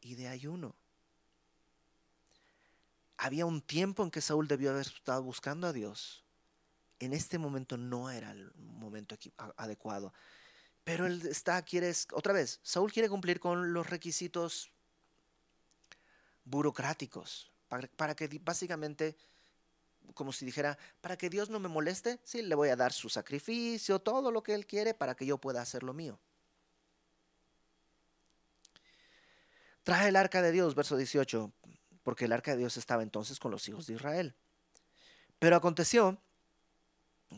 y 0.00 0.16
de 0.16 0.28
ayuno. 0.28 0.74
Había 3.16 3.46
un 3.46 3.62
tiempo 3.62 4.02
en 4.02 4.10
que 4.10 4.20
Saúl 4.20 4.48
debió 4.48 4.70
haber 4.70 4.86
estado 4.86 5.22
buscando 5.22 5.68
a 5.68 5.72
Dios. 5.72 6.24
En 6.98 7.12
este 7.12 7.38
momento 7.38 7.76
no 7.76 8.10
era 8.10 8.32
el 8.32 8.52
momento 8.56 9.16
adecuado. 9.56 10.12
Pero 10.82 11.06
él 11.06 11.24
está, 11.26 11.62
quiere, 11.62 11.92
otra 12.12 12.32
vez, 12.32 12.58
Saúl 12.64 12.90
quiere 12.90 13.08
cumplir 13.08 13.38
con 13.38 13.72
los 13.72 13.88
requisitos 13.88 14.72
burocráticos 16.44 17.50
para, 17.68 17.88
para 17.88 18.14
que 18.14 18.28
básicamente 18.42 19.16
como 20.14 20.32
si 20.32 20.44
dijera, 20.44 20.78
para 21.00 21.16
que 21.16 21.30
Dios 21.30 21.48
no 21.50 21.60
me 21.60 21.68
moleste, 21.68 22.20
sí, 22.24 22.42
le 22.42 22.54
voy 22.54 22.68
a 22.68 22.76
dar 22.76 22.92
su 22.92 23.08
sacrificio, 23.08 24.00
todo 24.00 24.30
lo 24.30 24.42
que 24.42 24.54
Él 24.54 24.66
quiere 24.66 24.94
para 24.94 25.14
que 25.14 25.26
yo 25.26 25.38
pueda 25.38 25.62
hacer 25.62 25.82
lo 25.82 25.94
mío. 25.94 26.18
Traje 29.84 30.08
el 30.08 30.16
arca 30.16 30.42
de 30.42 30.52
Dios, 30.52 30.74
verso 30.74 30.96
18, 30.96 31.52
porque 32.02 32.26
el 32.26 32.32
arca 32.32 32.52
de 32.52 32.58
Dios 32.58 32.76
estaba 32.76 33.02
entonces 33.02 33.38
con 33.40 33.50
los 33.50 33.68
hijos 33.68 33.86
de 33.86 33.94
Israel. 33.94 34.34
Pero 35.38 35.56
aconteció 35.56 36.18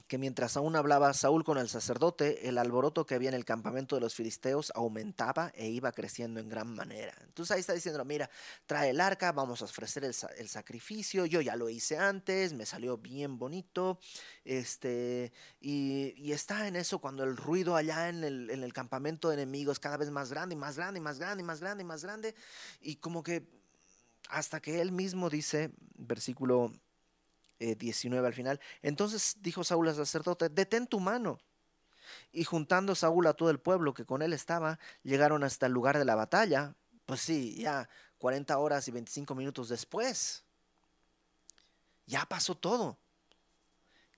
que 0.07 0.19
mientras 0.19 0.57
aún 0.57 0.77
hablaba 0.77 1.13
Saúl 1.13 1.45
con 1.45 1.59
el 1.59 1.69
sacerdote, 1.69 2.49
el 2.49 2.59
alboroto 2.59 3.07
que 3.07 3.15
había 3.15 3.29
en 3.29 3.35
el 3.35 3.45
campamento 3.45 3.95
de 3.95 4.01
los 4.01 4.15
filisteos 4.15 4.73
aumentaba 4.75 5.53
e 5.55 5.69
iba 5.69 5.93
creciendo 5.93 6.41
en 6.41 6.49
gran 6.49 6.75
manera. 6.75 7.15
Entonces 7.23 7.53
ahí 7.53 7.61
está 7.61 7.73
diciendo, 7.73 8.05
mira, 8.05 8.31
trae 8.67 8.91
el 8.91 9.01
arca, 9.01 9.33
vamos 9.33 9.63
a 9.63 9.67
ofrecer 9.67 10.05
el, 10.05 10.15
sacrificio, 10.49 11.27
yo 11.27 11.41
ya 11.41 11.57
lo 11.57 11.69
hice 11.69 11.99
antes, 11.99 12.53
me 12.53 12.67
salió 12.67 12.99
bien 12.99 13.39
bonito, 13.39 13.99
este, 14.45 15.33
y, 15.61 16.33
está 16.33 16.67
en 16.67 16.75
eso 16.75 16.99
cuando 16.99 17.23
el 17.23 17.37
ruido 17.37 17.77
allá 17.77 18.09
en 18.09 18.25
el, 18.25 18.51
en 18.51 18.65
el 18.65 18.73
campamento 18.73 19.29
de 19.29 19.35
enemigos 19.35 19.79
cada 19.79 19.97
vez 19.97 20.11
más 20.11 20.31
grande 20.31 20.55
y 20.55 20.59
más 20.59 20.77
grande 20.77 20.99
y 20.99 21.03
más 21.03 21.19
grande 21.19 21.43
y 21.43 21.47
más 21.47 21.61
grande 21.61 21.83
y 21.83 21.87
más 21.87 22.03
grande, 22.03 22.35
y 22.81 22.97
como 22.97 23.23
que 23.23 23.47
hasta 24.29 24.61
que 24.61 24.81
él 24.81 24.93
mismo 24.93 25.31
dice, 25.31 25.71
versículo 25.97 26.73
19 27.59 28.23
eh, 28.23 28.27
al 28.27 28.35
final. 28.35 28.61
Entonces 28.83 29.37
dijo 29.41 29.65
Saúl 29.65 29.89
al 29.89 29.95
sacerdote, 29.95 30.49
detén 30.49 30.87
tu 30.87 31.01
mano. 31.01 31.39
Y 32.33 32.45
juntando 32.45 32.95
Saúl 32.95 33.27
a 33.27 33.35
todo 33.35 33.51
el 33.51 33.59
pueblo 33.59 33.95
que 33.95 34.05
con 34.05 34.23
él 34.23 34.33
estaba, 34.33 34.79
llegaron 35.03 35.43
hasta 35.45 35.67
el 35.67 35.73
lugar 35.73 35.99
de 35.99 36.05
la 36.05 36.15
batalla. 36.15 36.75
Pues 37.07 37.21
sí, 37.21 37.57
ya 37.57 37.89
40 38.19 38.57
horas 38.59 38.89
y 38.89 38.91
25 38.91 39.35
minutos 39.35 39.69
después. 39.69 40.45
Ya 42.07 42.27
pasó 42.27 42.55
todo. 42.55 42.99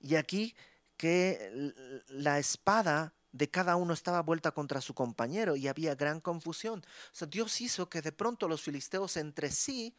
Y 0.01 0.17
aquí 0.17 0.55
que 0.97 1.73
la 2.09 2.39
espada 2.39 3.13
de 3.37 3.51
cada 3.51 3.77
uno 3.77 3.93
estaba 3.93 4.23
vuelta 4.23 4.53
contra 4.53 4.81
su 4.81 4.95
compañero 4.95 5.57
y 5.57 5.69
había 5.69 5.95
gran 5.95 6.21
confusión. 6.21 6.81
O 6.81 7.15
sea, 7.15 7.29
Dios 7.29 7.61
hizo 7.61 7.89
que 7.89 8.03
de 8.03 8.13
pronto 8.13 8.49
los 8.49 8.63
filisteos 8.63 9.17
entre 9.17 9.51
sí 9.51 9.95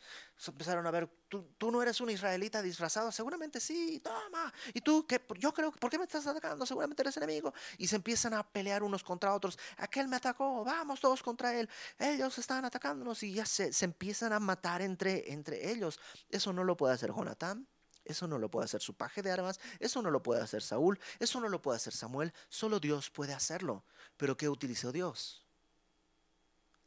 empezaron 0.48 0.86
a 0.86 0.92
ver, 0.92 1.10
¿tú, 1.28 1.72
no 1.72 1.82
eres 1.82 2.00
un 2.02 2.10
israelita 2.10 2.62
disfrazado, 2.62 3.12
seguramente 3.12 3.60
sí, 3.60 4.00
toma. 4.04 4.54
Y 4.74 4.82
tú, 4.82 5.06
¿qué? 5.08 5.22
yo 5.40 5.54
creo, 5.54 5.72
¿por 5.72 5.90
qué 5.90 5.98
me 5.98 6.06
estás 6.06 6.28
atacando? 6.28 6.66
Seguramente 6.66 7.02
eres 7.02 7.18
enemigo. 7.18 7.54
Y 7.78 7.88
se 7.88 7.96
empiezan 7.96 8.34
a 8.34 8.44
pelear 8.44 8.84
unos 8.84 9.04
contra 9.04 9.34
otros. 9.34 9.58
Aquel 9.78 10.08
me 10.08 10.16
atacó, 10.16 10.64
vamos 10.64 11.00
todos 11.00 11.24
contra 11.24 11.58
él. 11.60 11.70
Ellos 11.98 12.38
están 12.38 12.66
atacándonos 12.66 13.24
y 13.24 13.34
ya 13.34 13.46
se, 13.46 13.74
se 13.74 13.86
empiezan 13.86 14.34
a 14.34 14.40
matar 14.40 14.82
entre, 14.82 15.32
entre 15.32 15.72
ellos. 15.72 16.00
Eso 16.30 16.54
no 16.54 16.64
lo 16.64 16.78
puede 16.78 16.94
hacer 16.94 17.12
Jonatán. 17.12 17.68
Eso 18.08 18.26
no 18.26 18.40
lo 18.40 18.50
puede 18.50 18.66
hacer 18.66 18.82
su 18.82 18.94
paje 18.94 19.22
de 19.22 19.32
armas, 19.32 19.60
eso 19.80 20.02
no 20.02 20.10
lo 20.10 20.24
puede 20.24 20.42
hacer 20.42 20.64
Saúl, 20.64 20.98
eso 21.20 21.42
no 21.42 21.50
lo 21.50 21.62
puede 21.62 21.76
hacer 21.76 21.94
Samuel, 21.94 22.34
solo 22.48 22.80
Dios 22.80 23.10
puede 23.10 23.34
hacerlo. 23.34 23.84
Pero 24.16 24.38
¿qué 24.38 24.48
utilizó 24.48 24.94
Dios? 24.94 25.44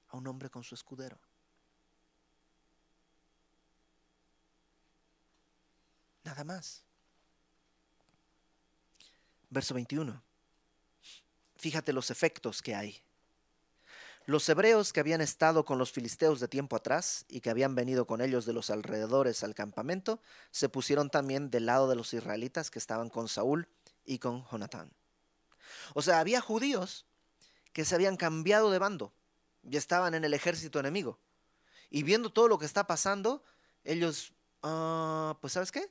A 0.08 0.16
un 0.16 0.26
hombre 0.26 0.48
con 0.48 0.64
su 0.64 0.74
escudero. 0.74 1.18
Nada 6.24 6.42
más. 6.42 6.82
Verso 9.50 9.74
21. 9.74 10.22
Fíjate 11.56 11.92
los 11.92 12.10
efectos 12.10 12.62
que 12.62 12.74
hay. 12.74 13.02
Los 14.26 14.48
hebreos 14.48 14.92
que 14.92 15.00
habían 15.00 15.20
estado 15.20 15.64
con 15.64 15.78
los 15.78 15.92
filisteos 15.92 16.40
de 16.40 16.48
tiempo 16.48 16.76
atrás 16.76 17.24
y 17.28 17.40
que 17.40 17.50
habían 17.50 17.74
venido 17.74 18.06
con 18.06 18.20
ellos 18.20 18.44
de 18.44 18.52
los 18.52 18.70
alrededores 18.70 19.42
al 19.42 19.54
campamento, 19.54 20.20
se 20.50 20.68
pusieron 20.68 21.10
también 21.10 21.50
del 21.50 21.66
lado 21.66 21.88
de 21.88 21.96
los 21.96 22.12
israelitas 22.12 22.70
que 22.70 22.78
estaban 22.78 23.08
con 23.08 23.28
Saúl 23.28 23.68
y 24.04 24.18
con 24.18 24.44
Jonatán. 24.50 24.92
O 25.94 26.02
sea, 26.02 26.20
había 26.20 26.40
judíos 26.40 27.06
que 27.72 27.84
se 27.84 27.94
habían 27.94 28.16
cambiado 28.16 28.70
de 28.70 28.78
bando 28.78 29.12
y 29.68 29.76
estaban 29.76 30.14
en 30.14 30.24
el 30.24 30.34
ejército 30.34 30.78
enemigo. 30.78 31.18
Y 31.90 32.02
viendo 32.02 32.30
todo 32.30 32.46
lo 32.46 32.58
que 32.58 32.66
está 32.66 32.86
pasando, 32.86 33.42
ellos, 33.84 34.32
ah, 34.62 35.36
pues 35.40 35.54
¿sabes 35.54 35.72
qué? 35.72 35.90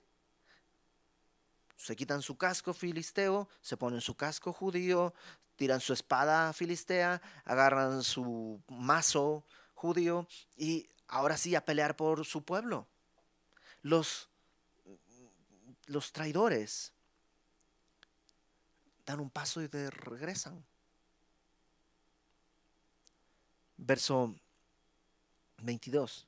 Se 1.79 1.95
quitan 1.95 2.21
su 2.21 2.37
casco 2.37 2.73
filisteo, 2.73 3.47
se 3.61 3.77
ponen 3.77 4.01
su 4.01 4.13
casco 4.13 4.51
judío, 4.51 5.13
tiran 5.55 5.79
su 5.79 5.93
espada 5.93 6.51
filistea, 6.51 7.21
agarran 7.45 8.03
su 8.03 8.61
mazo 8.67 9.45
judío 9.75 10.27
y 10.57 10.89
ahora 11.07 11.37
sí 11.37 11.55
a 11.55 11.63
pelear 11.63 11.95
por 11.95 12.25
su 12.25 12.43
pueblo. 12.43 12.85
Los, 13.81 14.29
los 15.85 16.11
traidores 16.11 16.91
dan 19.05 19.21
un 19.21 19.29
paso 19.29 19.61
y 19.61 19.67
regresan. 19.67 20.65
Verso 23.77 24.35
22. 25.59 26.27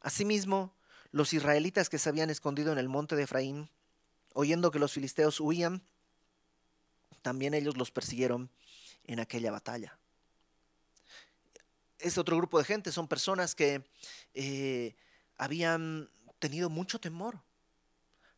Asimismo, 0.00 0.74
los 1.12 1.32
israelitas 1.32 1.88
que 1.88 1.98
se 1.98 2.10
habían 2.10 2.28
escondido 2.28 2.72
en 2.72 2.78
el 2.78 2.90
monte 2.90 3.16
de 3.16 3.22
Efraín, 3.22 3.70
oyendo 4.34 4.70
que 4.70 4.78
los 4.78 4.92
filisteos 4.92 5.40
huían, 5.40 5.82
también 7.22 7.54
ellos 7.54 7.76
los 7.76 7.90
persiguieron 7.90 8.50
en 9.04 9.20
aquella 9.20 9.50
batalla. 9.50 9.98
Este 11.98 12.18
otro 12.20 12.36
grupo 12.36 12.58
de 12.58 12.64
gente 12.64 12.90
son 12.90 13.06
personas 13.06 13.54
que 13.54 13.84
eh, 14.34 14.96
habían 15.36 16.10
tenido 16.38 16.68
mucho 16.68 17.00
temor. 17.00 17.40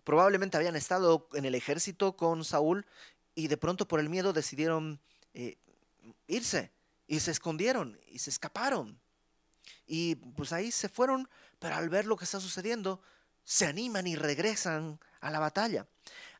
Probablemente 0.04 0.58
habían 0.58 0.76
estado 0.76 1.28
en 1.32 1.46
el 1.46 1.54
ejército 1.54 2.14
con 2.14 2.44
Saúl 2.44 2.86
y 3.34 3.48
de 3.48 3.56
pronto 3.56 3.88
por 3.88 4.00
el 4.00 4.10
miedo 4.10 4.34
decidieron 4.34 5.00
eh, 5.32 5.56
irse 6.26 6.70
y 7.06 7.20
se 7.20 7.30
escondieron 7.30 7.98
y 8.08 8.18
se 8.18 8.30
escaparon. 8.30 9.00
Y 9.86 10.16
pues 10.16 10.52
ahí 10.52 10.70
se 10.70 10.90
fueron, 10.90 11.28
pero 11.58 11.76
al 11.76 11.88
ver 11.88 12.04
lo 12.04 12.16
que 12.16 12.24
está 12.24 12.40
sucediendo, 12.40 13.00
se 13.44 13.66
animan 13.66 14.06
y 14.06 14.16
regresan 14.16 14.98
a 15.20 15.30
la 15.30 15.38
batalla. 15.38 15.86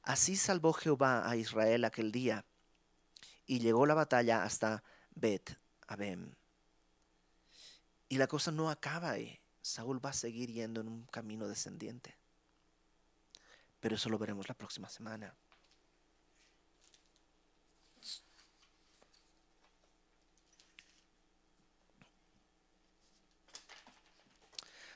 Así 0.02 0.36
salvó 0.36 0.72
Jehová 0.72 1.28
a 1.28 1.36
Israel 1.36 1.84
aquel 1.84 2.12
día 2.12 2.44
y 3.46 3.60
llegó 3.60 3.86
la 3.86 3.94
batalla 3.94 4.42
hasta 4.42 4.82
Bet 5.14 5.58
Abem. 5.86 6.34
Y 8.08 8.18
la 8.18 8.26
cosa 8.26 8.50
no 8.50 8.70
acaba 8.70 9.10
ahí. 9.10 9.40
Saúl 9.62 10.04
va 10.04 10.10
a 10.10 10.14
seguir 10.14 10.50
yendo 10.50 10.80
en 10.80 10.88
un 10.88 11.06
camino 11.06 11.48
descendiente. 11.48 12.16
Pero 13.80 13.96
eso 13.96 14.08
lo 14.08 14.18
veremos 14.18 14.48
la 14.48 14.54
próxima 14.54 14.88
semana. 14.88 15.34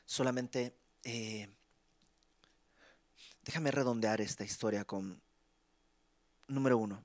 Solamente 0.05 0.75
eh, 1.05 1.58
déjame 3.49 3.71
redondear 3.71 4.21
esta 4.21 4.45
historia 4.45 4.85
con 4.85 5.21
número 6.47 6.79
uno. 6.79 7.03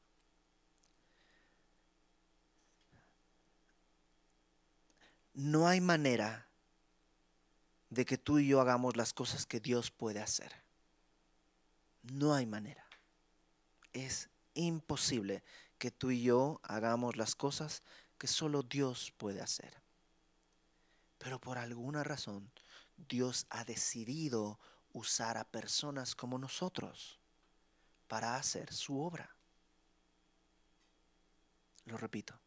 no 5.33 5.67
hay 5.67 5.81
manera 5.81 6.47
de 7.89 8.05
que 8.05 8.17
tú 8.17 8.39
y 8.39 8.47
yo 8.47 8.61
hagamos 8.61 8.95
las 8.95 9.13
cosas 9.13 9.45
que 9.45 9.59
Dios 9.59 9.91
puede 9.91 10.19
hacer. 10.19 10.51
No 12.03 12.33
hay 12.33 12.45
manera. 12.45 12.85
Es 13.93 14.29
imposible 14.53 15.43
que 15.77 15.91
tú 15.91 16.11
y 16.11 16.23
yo 16.23 16.59
hagamos 16.63 17.17
las 17.17 17.35
cosas 17.35 17.81
que 18.17 18.27
solo 18.27 18.63
Dios 18.63 19.11
puede 19.17 19.41
hacer. 19.41 19.81
Pero 21.17 21.39
por 21.39 21.57
alguna 21.57 22.03
razón 22.03 22.51
Dios 23.09 23.47
ha 23.49 23.63
decidido 23.63 24.59
usar 24.93 25.37
a 25.37 25.43
personas 25.43 26.15
como 26.15 26.37
nosotros 26.37 27.19
para 28.07 28.35
hacer 28.35 28.71
su 28.71 28.99
obra. 28.99 29.29
lo 31.85 31.97
repito, 31.97 32.39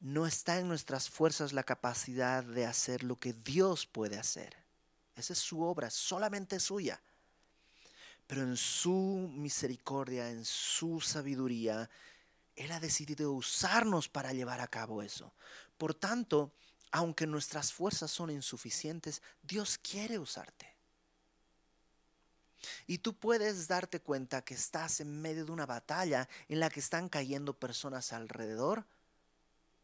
no 0.00 0.26
está 0.26 0.58
en 0.58 0.68
nuestras 0.68 1.08
fuerzas 1.08 1.54
la 1.54 1.62
capacidad 1.62 2.44
de 2.44 2.66
hacer 2.66 3.02
lo 3.02 3.16
que 3.16 3.32
Dios 3.32 3.86
puede 3.86 4.18
hacer. 4.18 4.54
Esa 5.16 5.32
es 5.32 5.38
su 5.38 5.62
obra, 5.62 5.88
solamente 5.90 6.60
suya. 6.60 7.00
Pero 8.26 8.42
en 8.42 8.56
su 8.56 9.30
misericordia, 9.32 10.28
en 10.28 10.44
su 10.44 11.00
sabiduría, 11.00 11.88
Él 12.54 12.72
ha 12.72 12.80
decidido 12.80 13.32
usarnos 13.32 14.08
para 14.10 14.34
llevar 14.34 14.60
a 14.60 14.66
cabo 14.66 15.02
eso. 15.02 15.32
Por 15.78 15.94
tanto, 15.94 16.52
aunque 16.90 17.26
nuestras 17.26 17.72
fuerzas 17.72 18.10
son 18.10 18.30
insuficientes, 18.30 19.22
Dios 19.42 19.78
quiere 19.78 20.18
usarte. 20.18 20.73
Y 22.86 22.98
tú 22.98 23.14
puedes 23.14 23.68
darte 23.68 24.00
cuenta 24.00 24.42
que 24.42 24.54
estás 24.54 25.00
en 25.00 25.20
medio 25.20 25.44
de 25.44 25.52
una 25.52 25.66
batalla 25.66 26.28
en 26.48 26.60
la 26.60 26.70
que 26.70 26.80
están 26.80 27.08
cayendo 27.08 27.58
personas 27.58 28.12
alrededor 28.12 28.84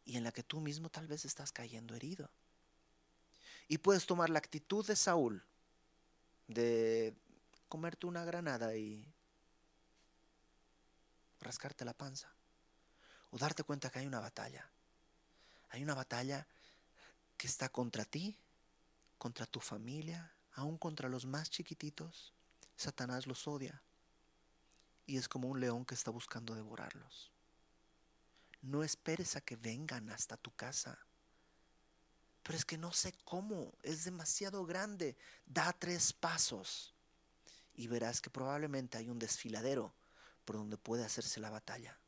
y 0.04 0.16
en 0.16 0.24
la 0.24 0.32
que 0.32 0.42
tú 0.42 0.60
mismo 0.60 0.88
tal 0.90 1.06
vez 1.06 1.24
estás 1.24 1.52
cayendo 1.52 1.94
herido. 1.94 2.30
Y 3.68 3.78
puedes 3.78 4.06
tomar 4.06 4.30
la 4.30 4.38
actitud 4.38 4.86
de 4.86 4.96
Saúl 4.96 5.42
de 6.48 7.14
comerte 7.68 8.06
una 8.06 8.24
granada 8.24 8.74
y 8.76 9.06
rascarte 11.40 11.84
la 11.84 11.94
panza. 11.94 12.32
O 13.30 13.38
darte 13.38 13.62
cuenta 13.62 13.90
que 13.90 14.00
hay 14.00 14.06
una 14.06 14.20
batalla. 14.20 14.68
Hay 15.70 15.82
una 15.82 15.94
batalla 15.94 16.46
que 17.36 17.46
está 17.46 17.68
contra 17.68 18.04
ti, 18.04 18.36
contra 19.18 19.46
tu 19.46 19.60
familia, 19.60 20.32
aún 20.54 20.76
contra 20.76 21.08
los 21.08 21.24
más 21.26 21.48
chiquititos. 21.48 22.34
Satanás 22.80 23.26
los 23.26 23.46
odia 23.46 23.82
y 25.04 25.18
es 25.18 25.28
como 25.28 25.48
un 25.48 25.60
león 25.60 25.84
que 25.84 25.94
está 25.94 26.10
buscando 26.10 26.54
devorarlos. 26.54 27.30
No 28.62 28.82
esperes 28.82 29.36
a 29.36 29.42
que 29.42 29.56
vengan 29.56 30.08
hasta 30.08 30.38
tu 30.38 30.50
casa. 30.52 30.98
Pero 32.42 32.56
es 32.56 32.64
que 32.64 32.78
no 32.78 32.90
sé 32.92 33.12
cómo, 33.24 33.74
es 33.82 34.04
demasiado 34.04 34.64
grande. 34.64 35.18
Da 35.44 35.74
tres 35.74 36.14
pasos 36.14 36.94
y 37.74 37.86
verás 37.86 38.22
que 38.22 38.30
probablemente 38.30 38.96
hay 38.96 39.10
un 39.10 39.18
desfiladero 39.18 39.92
por 40.46 40.56
donde 40.56 40.78
puede 40.78 41.04
hacerse 41.04 41.38
la 41.38 41.50
batalla. 41.50 41.98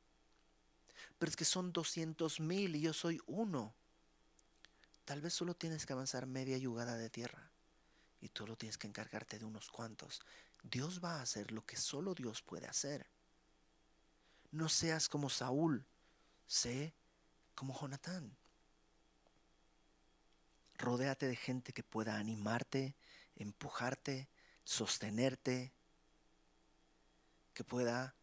Pero 1.18 1.28
es 1.28 1.36
que 1.36 1.44
son 1.44 1.74
doscientos 1.74 2.40
mil 2.40 2.76
y 2.76 2.80
yo 2.80 2.94
soy 2.94 3.20
uno. 3.26 3.74
Tal 5.04 5.20
vez 5.20 5.34
solo 5.34 5.54
tienes 5.54 5.84
que 5.84 5.92
avanzar 5.92 6.24
media 6.24 6.56
yugada 6.56 6.96
de 6.96 7.10
tierra 7.10 7.51
y 8.22 8.28
tú 8.28 8.46
lo 8.46 8.56
tienes 8.56 8.78
que 8.78 8.86
encargarte 8.86 9.38
de 9.38 9.44
unos 9.44 9.68
cuantos. 9.68 10.22
Dios 10.62 11.02
va 11.02 11.16
a 11.16 11.22
hacer 11.22 11.50
lo 11.50 11.66
que 11.66 11.76
solo 11.76 12.14
Dios 12.14 12.40
puede 12.40 12.66
hacer. 12.66 13.04
No 14.52 14.68
seas 14.68 15.08
como 15.08 15.28
Saúl, 15.28 15.84
sé 16.46 16.94
como 17.56 17.78
Jonatán. 17.78 18.36
Rodéate 20.78 21.26
de 21.26 21.36
gente 21.36 21.72
que 21.72 21.82
pueda 21.82 22.16
animarte, 22.16 22.94
empujarte, 23.36 24.28
sostenerte, 24.64 25.72
que 27.54 27.64
pueda... 27.64 28.14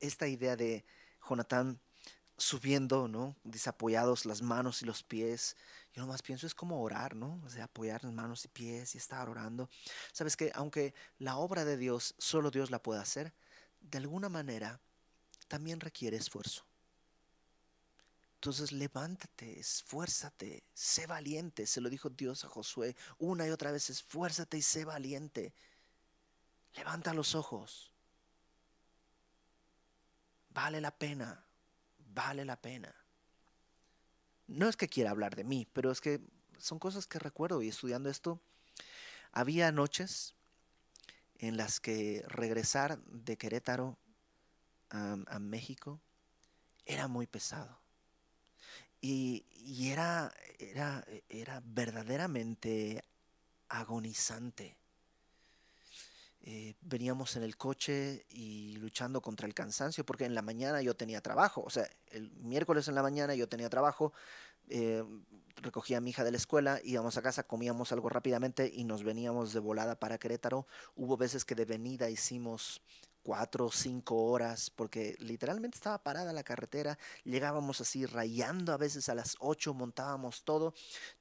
Esta 0.00 0.26
idea 0.26 0.56
de 0.56 0.84
Jonatán 1.28 1.80
subiendo, 2.40 3.06
¿no? 3.06 3.36
Desapoyados 3.44 4.24
las 4.24 4.40
manos 4.40 4.80
y 4.82 4.86
los 4.86 5.02
pies. 5.02 5.56
Yo 5.92 6.02
nomás 6.02 6.22
pienso 6.22 6.46
es 6.46 6.54
como 6.54 6.82
orar, 6.82 7.14
¿no? 7.14 7.40
O 7.44 7.50
sea, 7.50 7.64
apoyar 7.64 8.02
las 8.02 8.12
manos 8.12 8.44
y 8.44 8.48
pies 8.48 8.94
y 8.94 8.98
estar 8.98 9.28
orando. 9.28 9.68
Sabes 10.12 10.36
que 10.36 10.50
aunque 10.54 10.94
la 11.18 11.36
obra 11.36 11.64
de 11.64 11.76
Dios 11.76 12.14
solo 12.18 12.50
Dios 12.50 12.70
la 12.70 12.82
puede 12.82 13.00
hacer, 13.00 13.34
de 13.80 13.98
alguna 13.98 14.28
manera 14.28 14.80
también 15.48 15.80
requiere 15.80 16.16
esfuerzo. 16.16 16.64
Entonces 18.36 18.72
levántate, 18.72 19.60
esfuérzate, 19.60 20.64
sé 20.72 21.06
valiente. 21.06 21.66
Se 21.66 21.82
lo 21.82 21.90
dijo 21.90 22.08
Dios 22.08 22.44
a 22.46 22.48
Josué 22.48 22.96
una 23.18 23.46
y 23.46 23.50
otra 23.50 23.70
vez, 23.70 23.90
esfuérzate 23.90 24.56
y 24.56 24.62
sé 24.62 24.86
valiente. 24.86 25.52
Levanta 26.74 27.12
los 27.12 27.34
ojos. 27.34 27.92
Vale 30.48 30.80
la 30.80 30.90
pena 30.90 31.44
vale 32.14 32.44
la 32.44 32.60
pena. 32.60 32.94
No 34.46 34.68
es 34.68 34.76
que 34.76 34.88
quiera 34.88 35.10
hablar 35.10 35.36
de 35.36 35.44
mí, 35.44 35.66
pero 35.72 35.90
es 35.90 36.00
que 36.00 36.20
son 36.58 36.78
cosas 36.78 37.06
que 37.06 37.18
recuerdo 37.18 37.62
y 37.62 37.68
estudiando 37.68 38.10
esto, 38.10 38.40
había 39.32 39.72
noches 39.72 40.34
en 41.38 41.56
las 41.56 41.80
que 41.80 42.24
regresar 42.26 42.98
de 43.04 43.36
Querétaro 43.36 43.98
a, 44.90 45.38
México 45.38 46.00
era 46.84 47.08
muy 47.08 47.26
pesado. 47.26 47.80
Y, 49.00 49.46
era, 49.90 50.32
era, 50.58 51.04
era 51.28 51.62
verdaderamente 51.64 53.04
agonizante 53.68 54.79
eh, 56.42 56.74
veníamos 56.80 57.36
en 57.36 57.42
el 57.42 57.56
coche 57.56 58.24
y 58.30 58.76
luchando 58.76 59.20
contra 59.20 59.46
el 59.46 59.54
cansancio, 59.54 60.04
porque 60.06 60.24
en 60.24 60.34
la 60.34 60.42
mañana 60.42 60.80
yo 60.80 60.96
tenía 60.96 61.20
trabajo, 61.20 61.62
o 61.62 61.70
sea, 61.70 61.88
el 62.10 62.30
miércoles 62.32 62.88
en 62.88 62.94
la 62.94 63.02
mañana 63.02 63.34
yo 63.34 63.48
tenía 63.48 63.68
trabajo, 63.68 64.14
eh, 64.68 65.04
recogía 65.56 65.98
a 65.98 66.00
mi 66.00 66.10
hija 66.10 66.24
de 66.24 66.30
la 66.30 66.38
escuela, 66.38 66.80
íbamos 66.82 67.18
a 67.18 67.22
casa, 67.22 67.42
comíamos 67.42 67.92
algo 67.92 68.08
rápidamente 68.08 68.70
y 68.72 68.84
nos 68.84 69.04
veníamos 69.04 69.52
de 69.52 69.60
volada 69.60 69.98
para 69.98 70.16
Querétaro. 70.16 70.66
Hubo 70.94 71.18
veces 71.18 71.44
que 71.44 71.54
de 71.54 71.66
venida 71.66 72.08
hicimos 72.08 72.80
cuatro 73.22 73.66
o 73.66 73.70
cinco 73.70 74.16
horas, 74.24 74.70
porque 74.70 75.16
literalmente 75.18 75.76
estaba 75.76 76.02
parada 76.02 76.32
la 76.32 76.42
carretera, 76.42 76.98
llegábamos 77.24 77.80
así 77.80 78.06
rayando 78.06 78.72
a 78.72 78.76
veces 78.76 79.08
a 79.08 79.14
las 79.14 79.36
ocho, 79.40 79.74
montábamos 79.74 80.44
todo, 80.44 80.74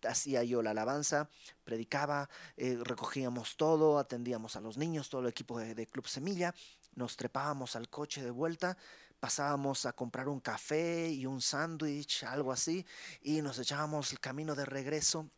hacía 0.07 0.43
yo 0.43 0.61
la 0.61 0.71
alabanza, 0.71 1.29
predicaba, 1.63 2.29
eh, 2.57 2.77
recogíamos 2.83 3.57
todo, 3.57 3.99
atendíamos 3.99 4.55
a 4.55 4.61
los 4.61 4.77
niños, 4.77 5.09
todo 5.09 5.21
el 5.21 5.27
equipo 5.27 5.59
de, 5.59 5.75
de 5.75 5.87
Club 5.87 6.07
Semilla, 6.07 6.53
nos 6.95 7.15
trepábamos 7.15 7.75
al 7.75 7.89
coche 7.89 8.23
de 8.23 8.31
vuelta, 8.31 8.77
pasábamos 9.19 9.85
a 9.85 9.93
comprar 9.93 10.29
un 10.29 10.39
café 10.39 11.09
y 11.09 11.25
un 11.25 11.41
sándwich, 11.41 12.23
algo 12.23 12.51
así, 12.51 12.85
y 13.21 13.41
nos 13.41 13.59
echábamos 13.59 14.11
el 14.11 14.19
camino 14.19 14.55
de 14.55 14.65
regreso 14.65 15.29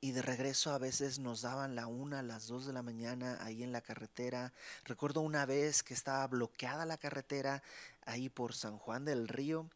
y 0.00 0.12
de 0.12 0.22
regreso 0.22 0.72
a 0.72 0.78
veces 0.78 1.18
nos 1.18 1.42
daban 1.42 1.74
la 1.74 1.86
una, 1.86 2.22
las 2.22 2.46
dos 2.46 2.66
de 2.66 2.72
la 2.72 2.82
mañana 2.82 3.38
ahí 3.40 3.62
en 3.62 3.72
la 3.72 3.80
carretera. 3.80 4.52
Recuerdo 4.84 5.20
una 5.20 5.46
vez 5.46 5.82
que 5.82 5.94
estaba 5.94 6.26
bloqueada 6.26 6.84
la 6.84 6.98
carretera 6.98 7.62
ahí 8.04 8.28
por 8.28 8.54
San 8.54 8.78
Juan 8.78 9.04
del 9.04 9.28
Río 9.28 9.68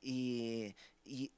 y, 0.00 0.74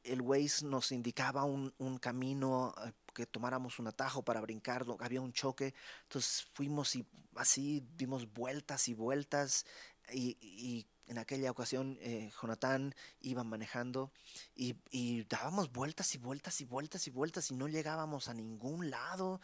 el 0.03 0.20
Waze 0.20 0.66
nos 0.66 0.91
indicaba 0.91 1.45
un, 1.45 1.99
camino 2.01 2.74
eh, 2.84 2.93
que 3.14 3.24
tomáramos 3.24 3.78
un 3.78 3.86
atajo 3.86 4.24
para 4.24 4.41
brincar, 4.41 4.84
había 4.99 5.20
un 5.20 5.32
choque, 5.32 5.74
entonces 6.03 6.49
fuimos 6.55 6.97
y 6.97 7.07
así 7.36 7.86
dimos 7.97 8.32
vueltas 8.32 8.88
y 8.88 8.95
vueltas 8.95 9.64
y 10.12 10.88
en 11.11 11.18
aquella 11.18 11.50
ocasión 11.50 11.98
eh, 12.00 12.30
Jonathan 12.40 12.94
iba 13.20 13.42
manejando 13.42 14.12
y, 14.54 15.24
dábamos 15.24 15.72
vueltas 15.72 16.14
y 16.14 16.18
vueltas 16.18 16.61
y 16.61 16.64
vueltas 16.64 17.08
y 17.08 17.11
vueltas 17.11 17.50
y 17.50 17.54
no 17.54 17.66
llegábamos 17.66 18.28
a 18.28 18.34
ningún 18.34 18.90
lado. 18.90 19.40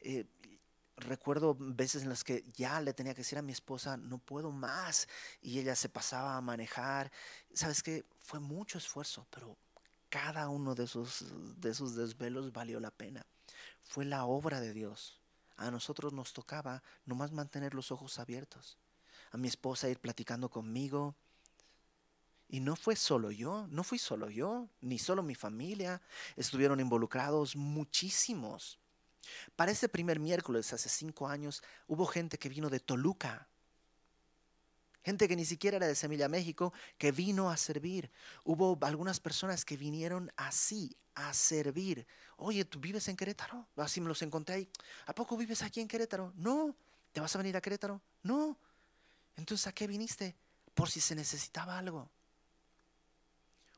Eh, 0.00 0.26
recuerdo 0.96 1.56
veces 1.56 2.02
en 2.02 2.08
las 2.08 2.24
que 2.24 2.42
ya 2.56 2.80
le 2.80 2.94
tenía 2.94 3.14
que 3.14 3.22
decir 3.22 3.38
a 3.38 3.42
mi 3.42 3.52
esposa, 3.52 3.96
no 3.96 4.18
puedo 4.18 4.50
más, 4.50 5.08
y 5.40 5.60
ella 5.60 5.76
se 5.76 5.88
pasaba 5.88 6.36
a 6.36 6.40
manejar. 6.40 7.12
Sabes 7.52 7.84
que 7.84 8.04
fue 8.18 8.40
mucho 8.40 8.78
esfuerzo, 8.78 9.24
pero 9.30 9.56
cada 10.08 10.48
uno 10.48 10.74
de 10.74 10.84
esos, 10.84 11.26
de 11.60 11.70
esos 11.70 11.94
desvelos 11.94 12.52
valió 12.52 12.80
la 12.80 12.90
pena. 12.90 13.24
Fue 13.84 14.04
la 14.04 14.24
obra 14.24 14.60
de 14.60 14.72
Dios. 14.72 15.20
A 15.56 15.70
nosotros 15.70 16.12
nos 16.12 16.32
tocaba 16.32 16.82
nomás 17.06 17.30
mantener 17.30 17.72
los 17.72 17.92
ojos 17.92 18.18
abiertos 18.18 18.78
a 19.34 19.36
mi 19.36 19.48
esposa 19.48 19.88
ir 19.88 19.98
platicando 19.98 20.48
conmigo. 20.48 21.16
Y 22.48 22.60
no 22.60 22.76
fue 22.76 22.94
solo 22.94 23.32
yo, 23.32 23.66
no 23.68 23.82
fui 23.82 23.98
solo 23.98 24.30
yo, 24.30 24.68
ni 24.80 24.96
solo 24.96 25.24
mi 25.24 25.34
familia, 25.34 26.00
estuvieron 26.36 26.78
involucrados 26.78 27.56
muchísimos. 27.56 28.78
Para 29.56 29.72
ese 29.72 29.88
primer 29.88 30.20
miércoles, 30.20 30.72
hace 30.72 30.88
cinco 30.88 31.26
años, 31.26 31.64
hubo 31.88 32.06
gente 32.06 32.38
que 32.38 32.48
vino 32.48 32.70
de 32.70 32.78
Toluca, 32.78 33.48
gente 35.02 35.26
que 35.26 35.34
ni 35.34 35.44
siquiera 35.44 35.78
era 35.78 35.88
de 35.88 35.96
Semilla 35.96 36.28
México, 36.28 36.72
que 36.96 37.10
vino 37.10 37.50
a 37.50 37.56
servir. 37.56 38.12
Hubo 38.44 38.78
algunas 38.82 39.18
personas 39.18 39.64
que 39.64 39.76
vinieron 39.76 40.30
así, 40.36 40.96
a 41.16 41.34
servir. 41.34 42.06
Oye, 42.36 42.64
¿tú 42.64 42.78
vives 42.78 43.08
en 43.08 43.16
Querétaro? 43.16 43.66
Así 43.74 44.00
me 44.00 44.06
los 44.06 44.22
encontré 44.22 44.54
ahí. 44.54 44.68
¿A 45.06 45.14
poco 45.14 45.36
vives 45.36 45.62
aquí 45.62 45.80
en 45.80 45.88
Querétaro? 45.88 46.32
No. 46.36 46.76
¿Te 47.12 47.20
vas 47.20 47.34
a 47.34 47.38
venir 47.38 47.56
a 47.56 47.60
Querétaro? 47.60 48.00
No. 48.22 48.56
Entonces, 49.36 49.66
¿a 49.66 49.72
qué 49.72 49.86
viniste? 49.86 50.36
Por 50.74 50.90
si 50.90 51.00
se 51.00 51.14
necesitaba 51.14 51.78
algo. 51.78 52.10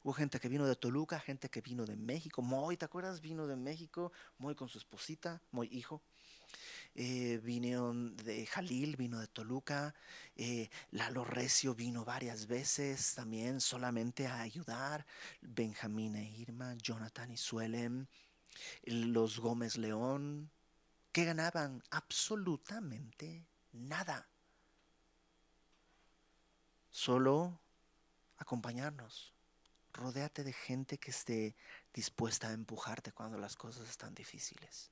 Hubo 0.02 0.12
gente 0.12 0.38
que 0.38 0.48
vino 0.48 0.66
de 0.66 0.76
Toluca, 0.76 1.18
gente 1.18 1.48
que 1.50 1.60
vino 1.60 1.84
de 1.84 1.96
México. 1.96 2.40
Moy, 2.40 2.76
¿te 2.76 2.84
acuerdas? 2.84 3.20
Vino 3.20 3.46
de 3.48 3.56
México. 3.56 4.12
Moy 4.38 4.54
con 4.54 4.68
su 4.68 4.78
esposita, 4.78 5.42
Moy 5.50 5.68
hijo. 5.72 6.02
eh, 6.94 7.38
vino 7.42 7.92
de 7.92 8.46
Jalil, 8.46 8.96
vino 8.96 9.18
de 9.18 9.26
Toluca, 9.26 9.94
eh, 10.36 10.70
Lalo 10.92 11.24
Recio 11.24 11.74
vino 11.74 12.04
varias 12.04 12.46
veces 12.46 13.14
también 13.14 13.60
solamente 13.60 14.26
a 14.26 14.40
ayudar, 14.40 15.04
Benjamín 15.42 16.16
e 16.16 16.24
Irma, 16.24 16.74
Jonathan 16.76 17.30
y 17.30 17.36
Suelem, 17.36 18.06
los 18.84 19.38
Gómez 19.40 19.76
León, 19.76 20.50
que 21.12 21.24
ganaban 21.24 21.82
absolutamente 21.90 23.46
nada. 23.72 24.28
Solo 26.96 27.60
acompañarnos. 28.38 29.34
Rodéate 29.92 30.42
de 30.44 30.54
gente 30.54 30.96
que 30.96 31.10
esté 31.10 31.54
dispuesta 31.92 32.48
a 32.48 32.52
empujarte 32.52 33.12
cuando 33.12 33.36
las 33.36 33.54
cosas 33.54 33.86
están 33.86 34.14
difíciles. 34.14 34.90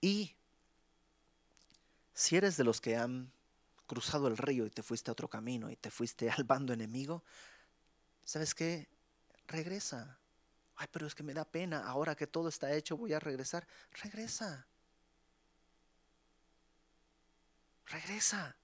Y 0.00 0.34
si 2.12 2.34
eres 2.34 2.56
de 2.56 2.64
los 2.64 2.80
que 2.80 2.96
han 2.96 3.30
cruzado 3.86 4.26
el 4.26 4.36
río 4.36 4.66
y 4.66 4.70
te 4.70 4.82
fuiste 4.82 5.12
a 5.12 5.12
otro 5.12 5.28
camino 5.28 5.70
y 5.70 5.76
te 5.76 5.92
fuiste 5.92 6.28
al 6.28 6.42
bando 6.42 6.72
enemigo, 6.72 7.22
¿sabes 8.24 8.52
qué? 8.52 8.88
Regresa. 9.46 10.18
Ay, 10.74 10.88
pero 10.90 11.06
es 11.06 11.14
que 11.14 11.22
me 11.22 11.34
da 11.34 11.44
pena. 11.44 11.86
Ahora 11.86 12.16
que 12.16 12.26
todo 12.26 12.48
está 12.48 12.72
hecho, 12.72 12.96
voy 12.96 13.12
a 13.12 13.20
regresar. 13.20 13.64
Regresa. 13.92 14.66
Regresa. 17.86 18.56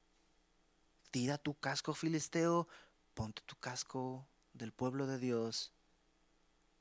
Tira 1.15 1.39
tu 1.39 1.55
casco 1.55 1.95
filisteo, 1.95 2.67
ponte 3.15 3.41
tu 3.47 3.55
casco 3.55 4.27
del 4.53 4.73
pueblo 4.73 5.07
de 5.07 5.21
Dios. 5.21 5.71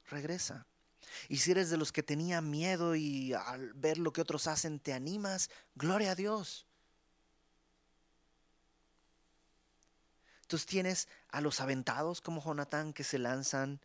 Regresa. 0.10 0.66
Y 1.30 1.38
si 1.38 1.52
eres 1.52 1.70
de 1.70 1.78
los 1.78 1.92
que 1.92 2.02
tenía 2.02 2.42
miedo 2.42 2.96
y 2.96 3.34
al 3.34 3.74
ver 3.74 4.00
lo 4.00 4.12
que 4.12 4.22
otros 4.22 4.48
hacen 4.48 4.80
te 4.80 4.92
animas, 4.92 5.52
gloria 5.76 6.14
a 6.14 6.16
Dios. 6.16 6.66
Entonces 10.42 10.66
tienes 10.66 11.08
a 11.30 11.40
los 11.40 11.62
aventados 11.62 12.20
como 12.20 12.44
Jonatán 12.44 12.92
que 12.92 13.04
se 13.04 13.20
lanzan, 13.20 13.82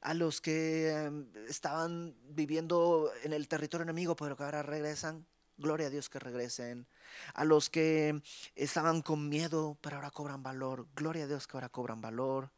a 0.00 0.12
los 0.12 0.40
que 0.40 0.90
em, 0.90 1.30
estaban 1.48 2.16
viviendo 2.30 3.12
en 3.22 3.32
el 3.32 3.46
territorio 3.46 3.84
enemigo 3.84 4.16
pero 4.16 4.36
que 4.36 4.42
ahora 4.42 4.64
regresan, 4.64 5.24
gloria 5.56 5.86
a 5.86 5.90
Dios 5.90 6.08
que 6.08 6.18
regresen, 6.18 6.86
a 7.34 7.44
los 7.44 7.70
que 7.70 8.22
estaban 8.54 9.02
con 9.02 9.28
miedo 9.28 9.78
pero 9.80 9.96
ahora 9.96 10.10
cobran 10.10 10.42
valor, 10.42 10.86
gloria 10.94 11.24
a 11.24 11.26
Dios 11.26 11.46
que 11.46 11.56
ahora 11.56 11.68
cobran 11.68 12.00
valor. 12.00 12.50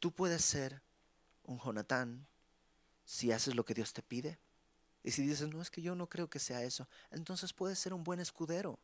Tú 0.00 0.12
puedes 0.12 0.44
ser 0.44 0.80
un 1.44 1.58
Jonatán 1.58 2.26
si 3.04 3.32
haces 3.32 3.54
lo 3.54 3.64
que 3.64 3.74
Dios 3.74 3.92
te 3.92 4.02
pide. 4.02 4.38
Y 5.02 5.12
si 5.12 5.26
dices, 5.26 5.48
no, 5.48 5.62
es 5.62 5.70
que 5.70 5.80
yo 5.80 5.94
no 5.94 6.08
creo 6.08 6.28
que 6.28 6.38
sea 6.38 6.62
eso, 6.62 6.86
entonces 7.10 7.52
puedes 7.52 7.78
ser 7.78 7.94
un 7.94 8.04
buen 8.04 8.20
escudero. 8.20 8.78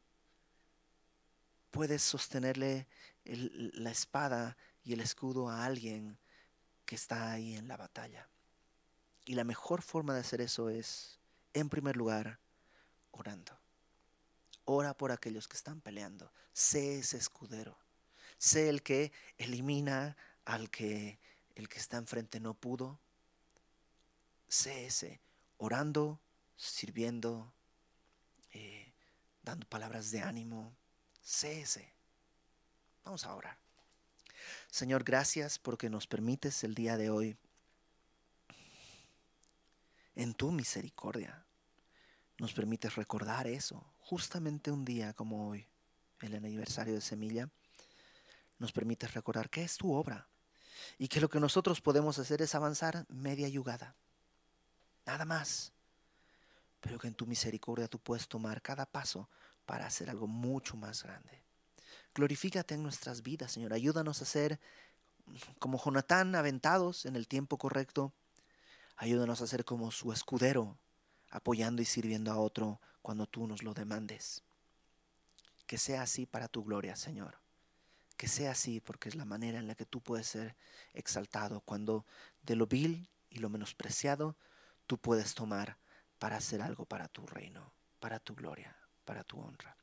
Puedes 1.71 2.03
sostenerle 2.03 2.87
la 3.25 3.91
espada 3.91 4.57
y 4.85 4.93
el 4.93 5.01
escudo 5.01 5.49
a 5.49 5.65
alguien 5.65 6.19
que 6.87 6.95
está 6.95 7.33
ahí 7.33 7.57
en 7.57 7.69
la 7.69 7.77
batalla. 7.77 8.29
Y 9.25 9.35
la 9.35 9.45
mejor 9.45 9.83
forma 9.83 10.15
de 10.15 10.21
hacer 10.21 10.41
eso 10.41 10.71
es, 10.71 11.19
en 11.55 11.69
primer 11.69 11.97
lugar, 11.97 12.39
orando. 13.11 13.59
Ora 14.67 14.95
por 14.95 15.13
aquellos 15.13 15.49
que 15.49 15.57
están 15.57 15.81
peleando. 15.81 16.31
Sé 16.53 16.99
ese 16.99 17.17
escudero. 17.17 17.79
Sé 18.39 18.69
el 18.69 18.83
que 18.83 19.13
elimina 19.39 20.17
al 20.45 20.71
que 20.71 21.19
el 21.55 21.69
que 21.69 21.79
está 21.79 21.97
enfrente 21.97 22.41
no 22.41 22.55
pudo. 22.55 22.99
Sé 24.49 24.87
ese, 24.87 25.21
orando, 25.59 26.21
sirviendo, 26.57 27.53
eh, 28.53 28.93
dando 29.43 29.67
palabras 29.67 30.11
de 30.11 30.21
ánimo. 30.21 30.75
Sé 31.23 31.63
ese. 31.63 31.93
Vamos 33.05 33.25
a 33.25 33.35
orar. 33.35 33.57
Señor, 34.71 35.05
gracias 35.05 35.59
porque 35.59 35.89
nos 35.89 36.07
permites 36.07 36.65
el 36.65 36.75
día 36.75 36.97
de 36.97 37.11
hoy, 37.11 37.37
en 40.17 40.35
tu 40.35 40.51
misericordia, 40.51 41.44
nos 42.39 42.53
permites 42.53 42.97
recordar 42.97 43.47
eso, 43.47 43.85
justamente 43.99 44.71
un 44.71 44.85
día 44.85 45.13
como 45.13 45.49
hoy, 45.49 45.69
el 46.21 46.35
aniversario 46.35 46.95
de 46.95 47.01
Semilla, 47.01 47.49
nos 48.59 48.73
permites 48.73 49.15
recordar 49.15 49.51
que 49.51 49.63
es 49.63 49.77
tu 49.77 49.93
obra, 49.93 50.29
y 50.99 51.09
que 51.09 51.21
lo 51.21 51.29
que 51.29 51.41
nosotros 51.41 51.81
podemos 51.81 52.19
hacer 52.19 52.43
es 52.43 52.55
avanzar 52.55 53.07
media 53.09 53.49
yugada. 53.49 53.97
Nada 55.07 55.25
más. 55.25 55.73
Pero 56.81 56.99
que 56.99 57.09
en 57.09 57.15
tu 57.15 57.27
misericordia 57.27 57.89
tú 57.89 57.99
puedes 57.99 58.29
tomar 58.29 58.61
cada 58.63 58.87
paso 58.87 59.29
para 59.65 59.87
hacer 59.87 60.11
algo 60.11 60.27
mucho 60.27 60.77
más 60.77 61.03
grande. 61.03 61.43
Glorifícate 62.15 62.75
en 62.75 62.83
nuestras 62.83 63.23
vidas, 63.23 63.53
Señor. 63.53 63.73
Ayúdanos 63.73 64.21
a 64.21 64.25
ser 64.25 64.61
como 65.59 65.83
Jonatán, 65.83 66.35
aventados 66.35 67.07
en 67.07 67.17
el 67.17 67.27
tiempo 67.27 67.57
correcto. 67.57 68.13
Ayúdanos 68.97 69.41
a 69.41 69.47
ser 69.47 69.65
como 69.65 69.91
su 69.91 70.13
escudero, 70.13 70.79
apoyando 71.35 71.83
y 71.83 71.85
sirviendo 71.85 72.33
a 72.33 72.39
otro 72.39 72.81
cuando 73.03 73.27
tú 73.27 73.47
nos 73.47 73.63
lo 73.63 73.75
demandes. 73.75 74.43
Que 75.67 75.77
sea 75.77 76.03
así 76.03 76.25
para 76.25 76.49
tu 76.49 76.65
gloria, 76.65 76.97
Señor 76.97 77.45
que 78.17 78.29
sea 78.29 78.53
así, 78.53 78.81
porque 78.81 79.09
es 79.09 79.15
la 79.15 79.25
manera 79.25 79.59
en 79.59 79.67
la 79.67 79.75
que 79.75 79.87
tú 79.87 80.01
puedes 80.01 80.27
ser 80.27 80.55
exaltado, 80.93 81.61
cuando 81.61 82.07
de 82.43 82.57
lo 82.57 82.67
vil 82.67 83.09
y 83.31 83.39
lo 83.39 83.49
menospreciado 83.49 84.37
tú 84.87 84.99
puedes 84.99 85.35
tomar 85.35 85.79
para 86.19 86.37
hacer 86.37 86.63
algo 86.63 86.85
para 86.85 87.09
tu 87.09 87.27
reino, 87.27 87.73
para 88.01 88.21
tu 88.21 88.35
gloria, 88.35 88.77
para 89.05 89.25
tu 89.25 89.41
honra. 89.41 89.77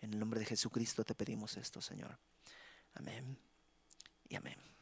En 0.00 0.12
el 0.12 0.18
nombre 0.18 0.40
de 0.40 0.46
Jesucristo 0.46 1.04
te 1.04 1.14
pedimos 1.14 1.56
esto, 1.56 1.80
Señor. 1.80 2.18
Amén 2.94 3.38
y 4.28 4.36
amén. 4.36 4.77